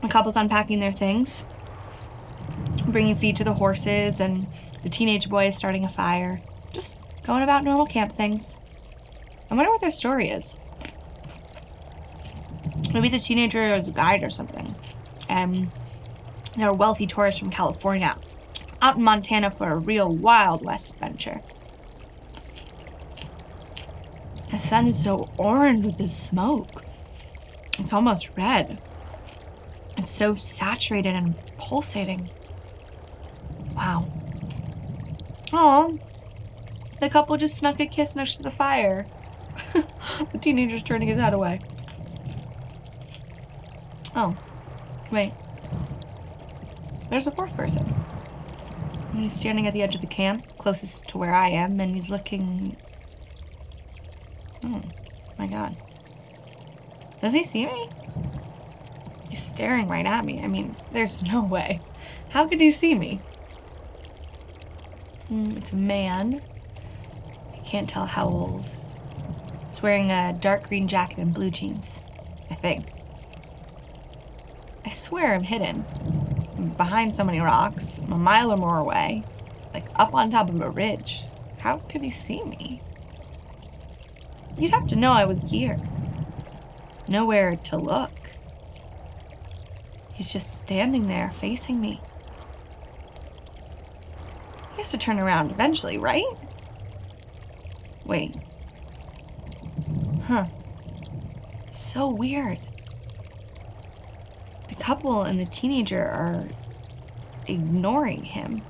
The 0.00 0.08
couple's 0.08 0.36
unpacking 0.36 0.80
their 0.80 0.92
things, 0.92 1.42
bringing 2.86 3.16
feed 3.16 3.36
to 3.36 3.44
the 3.44 3.54
horses, 3.54 4.20
and 4.20 4.46
the 4.88 4.94
teenage 4.96 5.28
boy 5.28 5.48
is 5.48 5.56
starting 5.56 5.84
a 5.84 5.88
fire. 5.88 6.40
Just 6.72 6.96
going 7.22 7.42
about 7.42 7.62
normal 7.62 7.84
camp 7.84 8.16
things. 8.16 8.56
I 9.50 9.54
wonder 9.54 9.70
what 9.70 9.82
their 9.82 9.90
story 9.90 10.30
is. 10.30 10.54
Maybe 12.94 13.10
the 13.10 13.18
teenager 13.18 13.74
is 13.74 13.88
a 13.88 13.92
guide 13.92 14.22
or 14.22 14.30
something. 14.30 14.74
Um, 15.28 15.28
and 15.28 15.70
they're 16.56 16.72
wealthy 16.72 17.06
tourists 17.06 17.38
from 17.38 17.50
California, 17.50 18.16
out 18.80 18.96
in 18.96 19.02
Montana 19.02 19.50
for 19.50 19.70
a 19.70 19.76
real 19.76 20.10
Wild 20.10 20.64
West 20.64 20.94
adventure. 20.94 21.42
The 24.50 24.58
sun 24.58 24.88
is 24.88 25.02
so 25.02 25.28
orange 25.36 25.84
with 25.84 25.98
this 25.98 26.16
smoke. 26.16 26.82
It's 27.78 27.92
almost 27.92 28.30
red. 28.38 28.80
It's 29.98 30.10
so 30.10 30.34
saturated 30.36 31.14
and 31.14 31.34
pulsating. 31.58 32.30
Wow. 33.76 34.06
Oh, 35.52 35.98
the 37.00 37.08
couple 37.08 37.36
just 37.36 37.56
snuck 37.56 37.80
a 37.80 37.86
kiss 37.86 38.14
next 38.14 38.36
to 38.36 38.42
the 38.42 38.50
fire. 38.50 39.06
the 39.72 40.38
teenager's 40.38 40.82
turning 40.82 41.08
his 41.08 41.18
head 41.18 41.32
away. 41.32 41.60
Oh, 44.14 44.36
wait. 45.10 45.32
There's 47.08 47.26
a 47.26 47.30
fourth 47.30 47.56
person. 47.56 47.94
He's 49.14 49.32
standing 49.32 49.66
at 49.66 49.72
the 49.72 49.82
edge 49.82 49.94
of 49.94 50.00
the 50.00 50.06
camp, 50.06 50.46
closest 50.58 51.08
to 51.08 51.18
where 51.18 51.34
I 51.34 51.48
am, 51.48 51.80
and 51.80 51.94
he's 51.94 52.10
looking. 52.10 52.76
Oh, 54.64 54.82
my 55.38 55.46
god. 55.46 55.76
Does 57.22 57.32
he 57.32 57.44
see 57.44 57.66
me? 57.66 57.90
He's 59.30 59.42
staring 59.42 59.88
right 59.88 60.06
at 60.06 60.24
me. 60.24 60.42
I 60.42 60.46
mean, 60.46 60.76
there's 60.92 61.22
no 61.22 61.42
way. 61.42 61.80
How 62.30 62.46
could 62.46 62.60
he 62.60 62.70
see 62.70 62.94
me? 62.94 63.20
Mm, 65.30 65.58
it's 65.58 65.72
a 65.72 65.76
man. 65.76 66.40
I 67.52 67.58
can't 67.58 67.88
tell 67.88 68.06
how 68.06 68.26
old. 68.28 68.64
He's 69.68 69.82
wearing 69.82 70.10
a 70.10 70.32
dark 70.32 70.68
green 70.68 70.88
jacket 70.88 71.18
and 71.18 71.34
blue 71.34 71.50
jeans. 71.50 71.98
I 72.50 72.54
think. 72.54 72.86
I 74.86 74.90
swear 74.90 75.34
I'm 75.34 75.42
hidden. 75.42 75.84
I'm 76.56 76.70
behind 76.70 77.14
so 77.14 77.24
many 77.24 77.40
rocks. 77.40 77.98
I'm 77.98 78.12
a 78.12 78.16
mile 78.16 78.50
or 78.50 78.56
more 78.56 78.78
away. 78.78 79.22
Like 79.74 79.84
up 79.96 80.14
on 80.14 80.30
top 80.30 80.48
of 80.48 80.60
a 80.62 80.70
ridge. 80.70 81.24
How 81.58 81.76
could 81.76 82.00
he 82.00 82.10
see 82.10 82.42
me? 82.42 82.80
You'd 84.56 84.72
have 84.72 84.88
to 84.88 84.96
know 84.96 85.12
I 85.12 85.26
was 85.26 85.44
here. 85.44 85.76
Nowhere 87.06 87.56
to 87.56 87.76
look. 87.76 88.10
He's 90.14 90.32
just 90.32 90.56
standing 90.56 91.06
there 91.06 91.32
facing 91.38 91.80
me. 91.80 92.00
To 94.88 94.96
turn 94.96 95.20
around 95.20 95.50
eventually, 95.50 95.98
right? 95.98 96.24
Wait. 98.06 98.34
Huh. 100.24 100.46
So 101.70 102.08
weird. 102.08 102.58
The 104.70 104.76
couple 104.76 105.24
and 105.24 105.38
the 105.38 105.44
teenager 105.44 106.02
are 106.02 106.48
ignoring 107.46 108.24
him. 108.24 108.62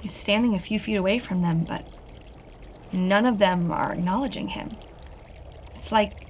He's 0.00 0.14
standing 0.14 0.54
a 0.54 0.58
few 0.58 0.80
feet 0.80 0.96
away 0.96 1.18
from 1.18 1.42
them, 1.42 1.64
but 1.64 1.84
none 2.94 3.26
of 3.26 3.36
them 3.36 3.70
are 3.70 3.92
acknowledging 3.92 4.48
him. 4.48 4.74
It's 5.74 5.92
like 5.92 6.26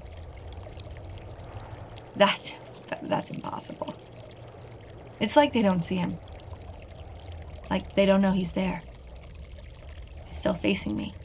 that's, 2.17 2.55
that's 3.03 3.31
impossible. 3.31 3.95
It's 5.21 5.37
like 5.37 5.53
they 5.53 5.63
don't 5.63 5.81
see 5.81 5.97
him. 5.97 6.19
Like 7.71 7.95
they 7.95 8.07
don't 8.07 8.21
know 8.21 8.33
he's 8.33 8.53
there. 8.53 8.83
He's 10.27 10.39
still 10.39 10.55
facing 10.55 10.97
me. 10.97 11.17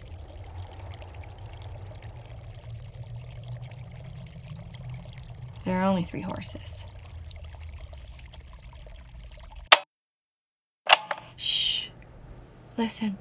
there 5.71 5.79
are 5.79 5.85
only 5.85 6.03
three 6.03 6.21
horses. 6.21 6.83
Shh. 11.37 11.83
Listen. 12.77 13.17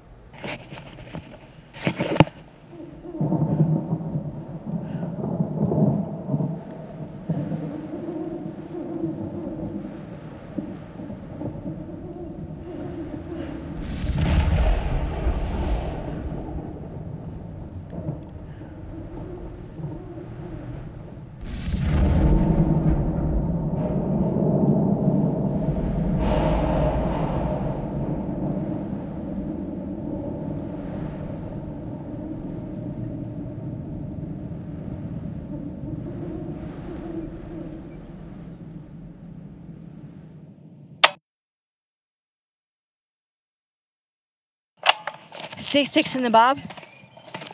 Stay 45.71 45.85
six 45.85 46.15
in 46.17 46.23
the 46.23 46.29
bob. 46.29 46.59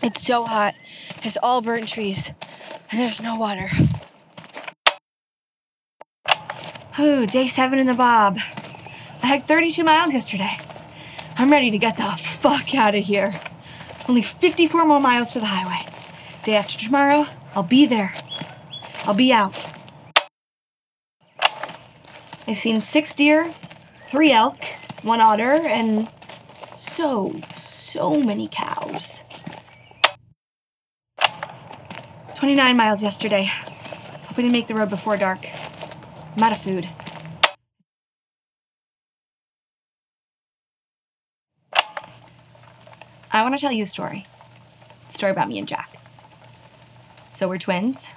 It's 0.02 0.26
so 0.26 0.44
hot. 0.44 0.74
It's 1.22 1.38
all 1.44 1.62
burnt 1.62 1.88
trees, 1.88 2.32
and 2.90 3.00
there's 3.00 3.22
no 3.22 3.36
water. 3.36 3.70
Ooh, 7.00 7.28
day 7.28 7.48
seven 7.48 7.78
in 7.78 7.86
the 7.86 7.94
bob. 7.94 8.40
I 9.22 9.28
hiked 9.28 9.48
32 9.48 9.84
miles 9.84 10.16
yesterday. 10.16 10.58
I'm 11.36 11.52
ready 11.52 11.70
to 11.70 11.78
get 11.78 11.98
the 11.98 12.12
fuck 12.42 12.74
out 12.74 12.96
of 12.96 13.04
here. 13.04 13.40
Only 14.10 14.24
54 14.24 14.84
more 14.88 15.00
miles 15.00 15.34
to 15.34 15.40
the 15.40 15.46
highway. 15.46 15.88
Day 16.44 16.56
after 16.56 16.76
tomorrow, 16.76 17.28
I'll 17.54 17.68
be 17.68 17.86
there. 17.86 18.16
I'll 19.04 19.14
be 19.14 19.32
out. 19.32 19.68
I've 22.48 22.58
seen 22.58 22.82
six 22.82 23.14
deer, 23.14 23.54
three 24.10 24.32
elk, 24.32 24.58
one 25.04 25.22
otter, 25.22 25.52
and 25.52 26.10
so, 26.76 27.40
so 27.98 28.14
many 28.22 28.48
cows. 28.52 29.24
29 32.36 32.78
miles 32.78 33.02
yesterday. 33.02 33.50
Hoping 34.26 34.46
to 34.46 34.52
make 34.52 34.68
the 34.68 34.76
road 34.76 34.92
before 34.92 35.18
dark. 35.18 35.48
I'm 36.36 36.44
out 36.44 36.52
of 36.52 36.62
food. 36.62 36.88
I 43.32 43.42
want 43.42 43.56
to 43.56 43.60
tell 43.60 43.72
you 43.72 43.82
a 43.82 43.88
story. 43.88 44.28
A 45.10 45.12
story 45.12 45.32
about 45.32 45.50
me 45.50 45.58
and 45.58 45.68
Jack. 45.68 45.98
So 47.34 47.48
we're 47.50 47.58
twins. 47.58 48.10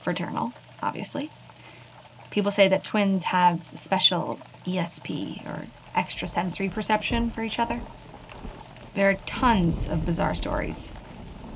Fraternal, 0.00 0.54
obviously. 0.82 1.30
People 2.30 2.50
say 2.50 2.66
that 2.68 2.82
twins 2.82 3.24
have 3.24 3.60
special 3.76 4.40
ESP 4.64 5.46
or 5.46 5.66
extrasensory 5.94 6.70
perception 6.70 7.30
for 7.30 7.42
each 7.42 7.58
other. 7.58 7.82
There 8.96 9.10
are 9.10 9.18
tons 9.26 9.86
of 9.88 10.06
bizarre 10.06 10.34
stories, 10.34 10.90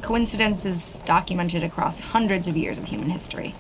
coincidences 0.03 0.99
documented 1.07 1.65
across 1.65 1.99
hundreds 1.99 2.47
of 2.47 2.55
years 2.55 2.77
of 2.77 2.85
human 2.85 3.09
history. 3.09 3.55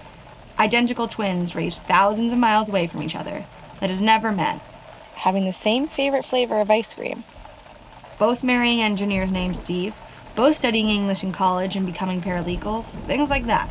Identical 0.58 1.08
twins 1.08 1.54
raised 1.54 1.78
thousands 1.88 2.34
of 2.34 2.38
miles 2.38 2.68
away 2.68 2.86
from 2.88 3.02
each 3.02 3.16
other 3.16 3.46
that 3.80 3.88
has 3.88 4.02
never 4.02 4.32
met, 4.32 4.60
having 5.14 5.46
the 5.46 5.54
same 5.54 5.86
favorite 5.86 6.26
flavor 6.26 6.60
of 6.60 6.70
ice 6.70 6.92
cream. 6.92 7.24
Both 8.18 8.42
marrying 8.42 8.82
engineers 8.82 9.30
named 9.30 9.56
Steve, 9.56 9.94
both 10.36 10.58
studying 10.58 10.90
English 10.90 11.24
in 11.24 11.32
college 11.32 11.74
and 11.74 11.86
becoming 11.86 12.20
paralegals, 12.20 13.00
things 13.04 13.30
like 13.30 13.46
that. 13.46 13.70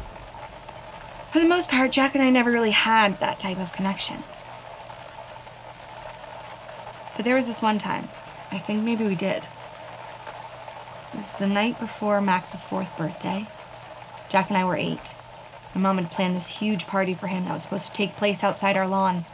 For 1.32 1.38
the 1.38 1.45
most 1.45 1.69
part, 1.69 1.91
Jack 1.91 2.15
and 2.15 2.24
I 2.24 2.32
never 2.32 2.50
really 2.50 2.72
had 2.72 3.19
that 3.19 3.38
type 3.38 3.60
of 3.60 3.74
connection. 3.74 4.24
But 7.15 7.26
there 7.26 7.36
was 7.36 7.45
this 7.45 7.62
one 7.62 7.78
time, 7.78 8.10
I 8.52 8.58
think 8.58 8.84
maybe 8.84 9.06
we 9.06 9.13
did. 9.13 9.45
It 11.13 11.17
was 11.17 11.38
the 11.38 11.48
night 11.48 11.80
before 11.80 12.22
Max's 12.22 12.63
fourth 12.63 12.95
birthday. 12.98 13.48
Jack 14.30 14.50
and 14.50 14.58
I 14.58 14.63
were 14.63 14.78
eight. 14.78 15.15
My 15.74 15.82
mom 15.82 15.98
had 15.98 16.12
planned 16.12 16.36
this 16.36 16.48
huge 16.48 16.88
party 16.88 17.13
for 17.13 17.28
him 17.28 17.45
that 17.45 17.54
was 17.54 17.63
supposed 17.63 17.88
to 17.88 17.93
take 17.93 18.15
place 18.15 18.43
outside 18.43 18.78
our 18.78 18.88
lawn. 18.88 19.26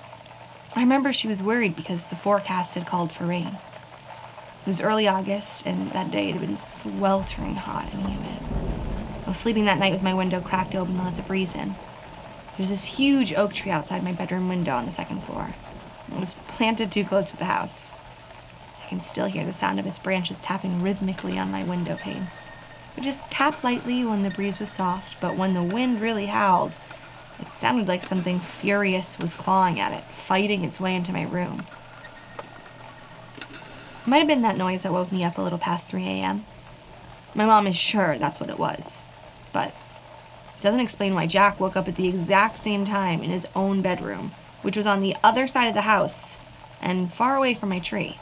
I 0.75 0.81
remember 0.81 1.13
she 1.13 1.27
was 1.27 1.43
worried 1.43 1.75
because 1.75 2.05
the 2.05 2.15
forecast 2.15 2.75
had 2.75 2.85
called 2.85 3.11
for 3.11 3.25
rain. 3.25 3.57
It 4.65 4.67
was 4.67 4.81
early 4.81 5.07
August, 5.07 5.63
and 5.65 5.91
that 5.91 6.11
day 6.11 6.29
it 6.29 6.33
had 6.33 6.41
been 6.41 6.57
sweltering 6.57 7.55
hot 7.55 7.93
and 7.93 8.09
humid. 8.09 8.41
I 9.25 9.29
was 9.29 9.37
sleeping 9.37 9.65
that 9.65 9.77
night 9.77 9.93
with 9.93 10.01
my 10.01 10.13
window 10.13 10.41
cracked 10.41 10.75
open 10.75 10.97
to 10.97 11.03
let 11.03 11.15
the 11.15 11.21
breeze 11.21 11.55
in. 11.55 11.75
There's 12.57 12.69
this 12.69 12.85
huge 12.85 13.33
oak 13.33 13.53
tree 13.53 13.71
outside 13.71 14.03
my 14.03 14.11
bedroom 14.11 14.49
window 14.49 14.75
on 14.75 14.85
the 14.85 14.91
second 14.91 15.23
floor. 15.23 15.55
It 16.11 16.19
was 16.19 16.35
planted 16.47 16.91
too 16.91 17.03
close 17.03 17.31
to 17.31 17.37
the 17.37 17.45
house. 17.45 17.91
I 18.85 18.87
can 18.87 19.01
still 19.01 19.25
hear 19.25 19.43
the 19.43 19.51
sound 19.51 19.79
of 19.79 19.87
its 19.87 19.97
branches 19.97 20.39
tapping 20.39 20.83
rhythmically 20.83 21.39
on 21.39 21.49
my 21.49 21.63
window 21.63 21.95
pane. 21.95 22.27
It 22.95 23.01
just 23.01 23.31
tapped 23.31 23.63
lightly 23.63 24.05
when 24.05 24.21
the 24.21 24.29
breeze 24.29 24.59
was 24.59 24.69
soft, 24.69 25.19
but 25.19 25.35
when 25.35 25.55
the 25.55 25.63
wind 25.63 26.01
really 26.01 26.27
howled, 26.27 26.71
it 27.39 27.51
sounded 27.55 27.87
like 27.87 28.03
something 28.03 28.39
furious 28.39 29.17
was 29.17 29.33
clawing 29.33 29.79
at 29.79 29.91
it, 29.91 30.03
fighting 30.27 30.63
its 30.63 30.79
way 30.79 30.95
into 30.95 31.11
my 31.11 31.23
room. 31.23 31.65
It 33.49 34.07
might 34.07 34.19
have 34.19 34.27
been 34.27 34.43
that 34.43 34.55
noise 34.55 34.83
that 34.83 34.93
woke 34.93 35.11
me 35.11 35.23
up 35.23 35.39
a 35.39 35.41
little 35.41 35.57
past 35.57 35.87
3 35.87 36.05
a.m. 36.05 36.45
My 37.33 37.47
mom 37.47 37.65
is 37.65 37.75
sure 37.75 38.19
that's 38.19 38.39
what 38.39 38.51
it 38.51 38.59
was, 38.59 39.01
but 39.51 39.69
it 39.69 40.61
doesn't 40.61 40.79
explain 40.79 41.15
why 41.15 41.25
Jack 41.25 41.59
woke 41.59 41.75
up 41.75 41.87
at 41.87 41.95
the 41.95 42.07
exact 42.07 42.59
same 42.59 42.85
time 42.85 43.23
in 43.23 43.31
his 43.31 43.47
own 43.55 43.81
bedroom, 43.81 44.33
which 44.61 44.77
was 44.77 44.85
on 44.85 45.01
the 45.01 45.15
other 45.23 45.47
side 45.47 45.67
of 45.69 45.73
the 45.73 45.81
house 45.81 46.37
and 46.81 47.11
far 47.11 47.35
away 47.35 47.55
from 47.55 47.69
my 47.69 47.79
tree. 47.79 48.19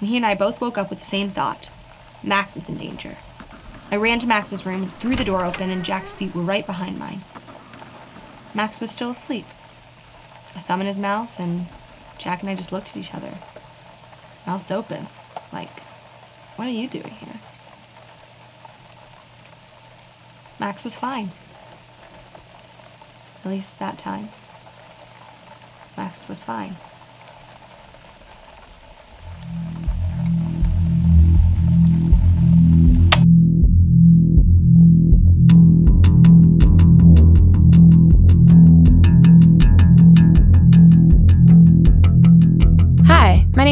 And 0.00 0.08
he 0.08 0.16
and 0.16 0.26
I 0.26 0.34
both 0.34 0.60
woke 0.60 0.78
up 0.78 0.90
with 0.90 0.98
the 0.98 1.04
same 1.04 1.30
thought 1.30 1.70
Max 2.22 2.56
is 2.56 2.68
in 2.68 2.76
danger. 2.76 3.16
I 3.90 3.96
ran 3.96 4.20
to 4.20 4.26
Max's 4.26 4.66
room 4.66 4.92
threw 4.98 5.14
the 5.14 5.24
door 5.24 5.44
open, 5.44 5.70
and 5.70 5.84
Jack's 5.84 6.12
feet 6.12 6.34
were 6.34 6.42
right 6.42 6.66
behind 6.66 6.98
mine. 6.98 7.22
Max 8.54 8.80
was 8.80 8.90
still 8.90 9.10
asleep, 9.10 9.46
a 10.54 10.60
thumb 10.60 10.80
in 10.80 10.86
his 10.86 10.98
mouth, 10.98 11.30
and 11.38 11.66
Jack 12.18 12.40
and 12.40 12.50
I 12.50 12.54
just 12.54 12.72
looked 12.72 12.90
at 12.90 12.96
each 12.96 13.14
other 13.14 13.38
mouths 14.46 14.70
open. 14.70 15.06
Like, 15.52 15.80
what 16.56 16.66
are 16.66 16.72
you 16.72 16.88
doing 16.88 17.10
here? 17.10 17.40
Max 20.58 20.84
was 20.84 20.96
fine. 20.96 21.30
At 23.44 23.50
least 23.50 23.78
that 23.78 23.98
time. 23.98 24.30
Max 25.96 26.28
was 26.28 26.42
fine. 26.42 26.76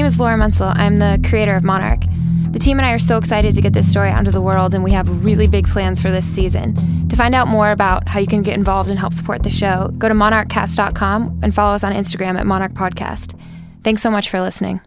Is 0.04 0.20
Laura 0.20 0.37
Munsell. 0.37 0.76
I'm 0.76 0.96
the 0.96 1.18
creator 1.28 1.56
of 1.56 1.64
Monarch. 1.64 2.02
The 2.50 2.58
team 2.58 2.78
and 2.78 2.87
I 2.87 2.92
are 2.92 2.98
so 2.98 3.16
excited 3.16 3.54
to 3.54 3.61
get 3.61 3.72
this 3.72 3.90
story 3.90 4.11
out 4.11 4.18
into 4.18 4.30
the 4.30 4.40
world, 4.40 4.74
and 4.74 4.84
we 4.84 4.92
have 4.92 5.24
really 5.24 5.46
big 5.46 5.66
plans 5.66 6.00
for 6.00 6.11
this 6.11 6.26
season. 6.26 7.08
To 7.08 7.16
find 7.16 7.34
out 7.34 7.48
more 7.48 7.70
about 7.70 8.06
how 8.06 8.20
you 8.20 8.26
can 8.26 8.42
get 8.42 8.54
involved 8.54 8.90
and 8.90 8.98
help 8.98 9.12
support 9.12 9.42
the 9.42 9.50
show, 9.50 9.88
go 9.98 10.08
to 10.08 10.14
monarchcast.com 10.14 11.40
and 11.42 11.54
follow 11.54 11.74
us 11.74 11.84
on 11.84 11.92
Instagram 11.92 12.38
at 12.38 12.46
Monarch 12.46 12.72
Podcast. 12.72 13.38
Thanks 13.82 14.02
so 14.02 14.11
much 14.11 14.28
for 14.28 14.40
listening. 14.40 14.80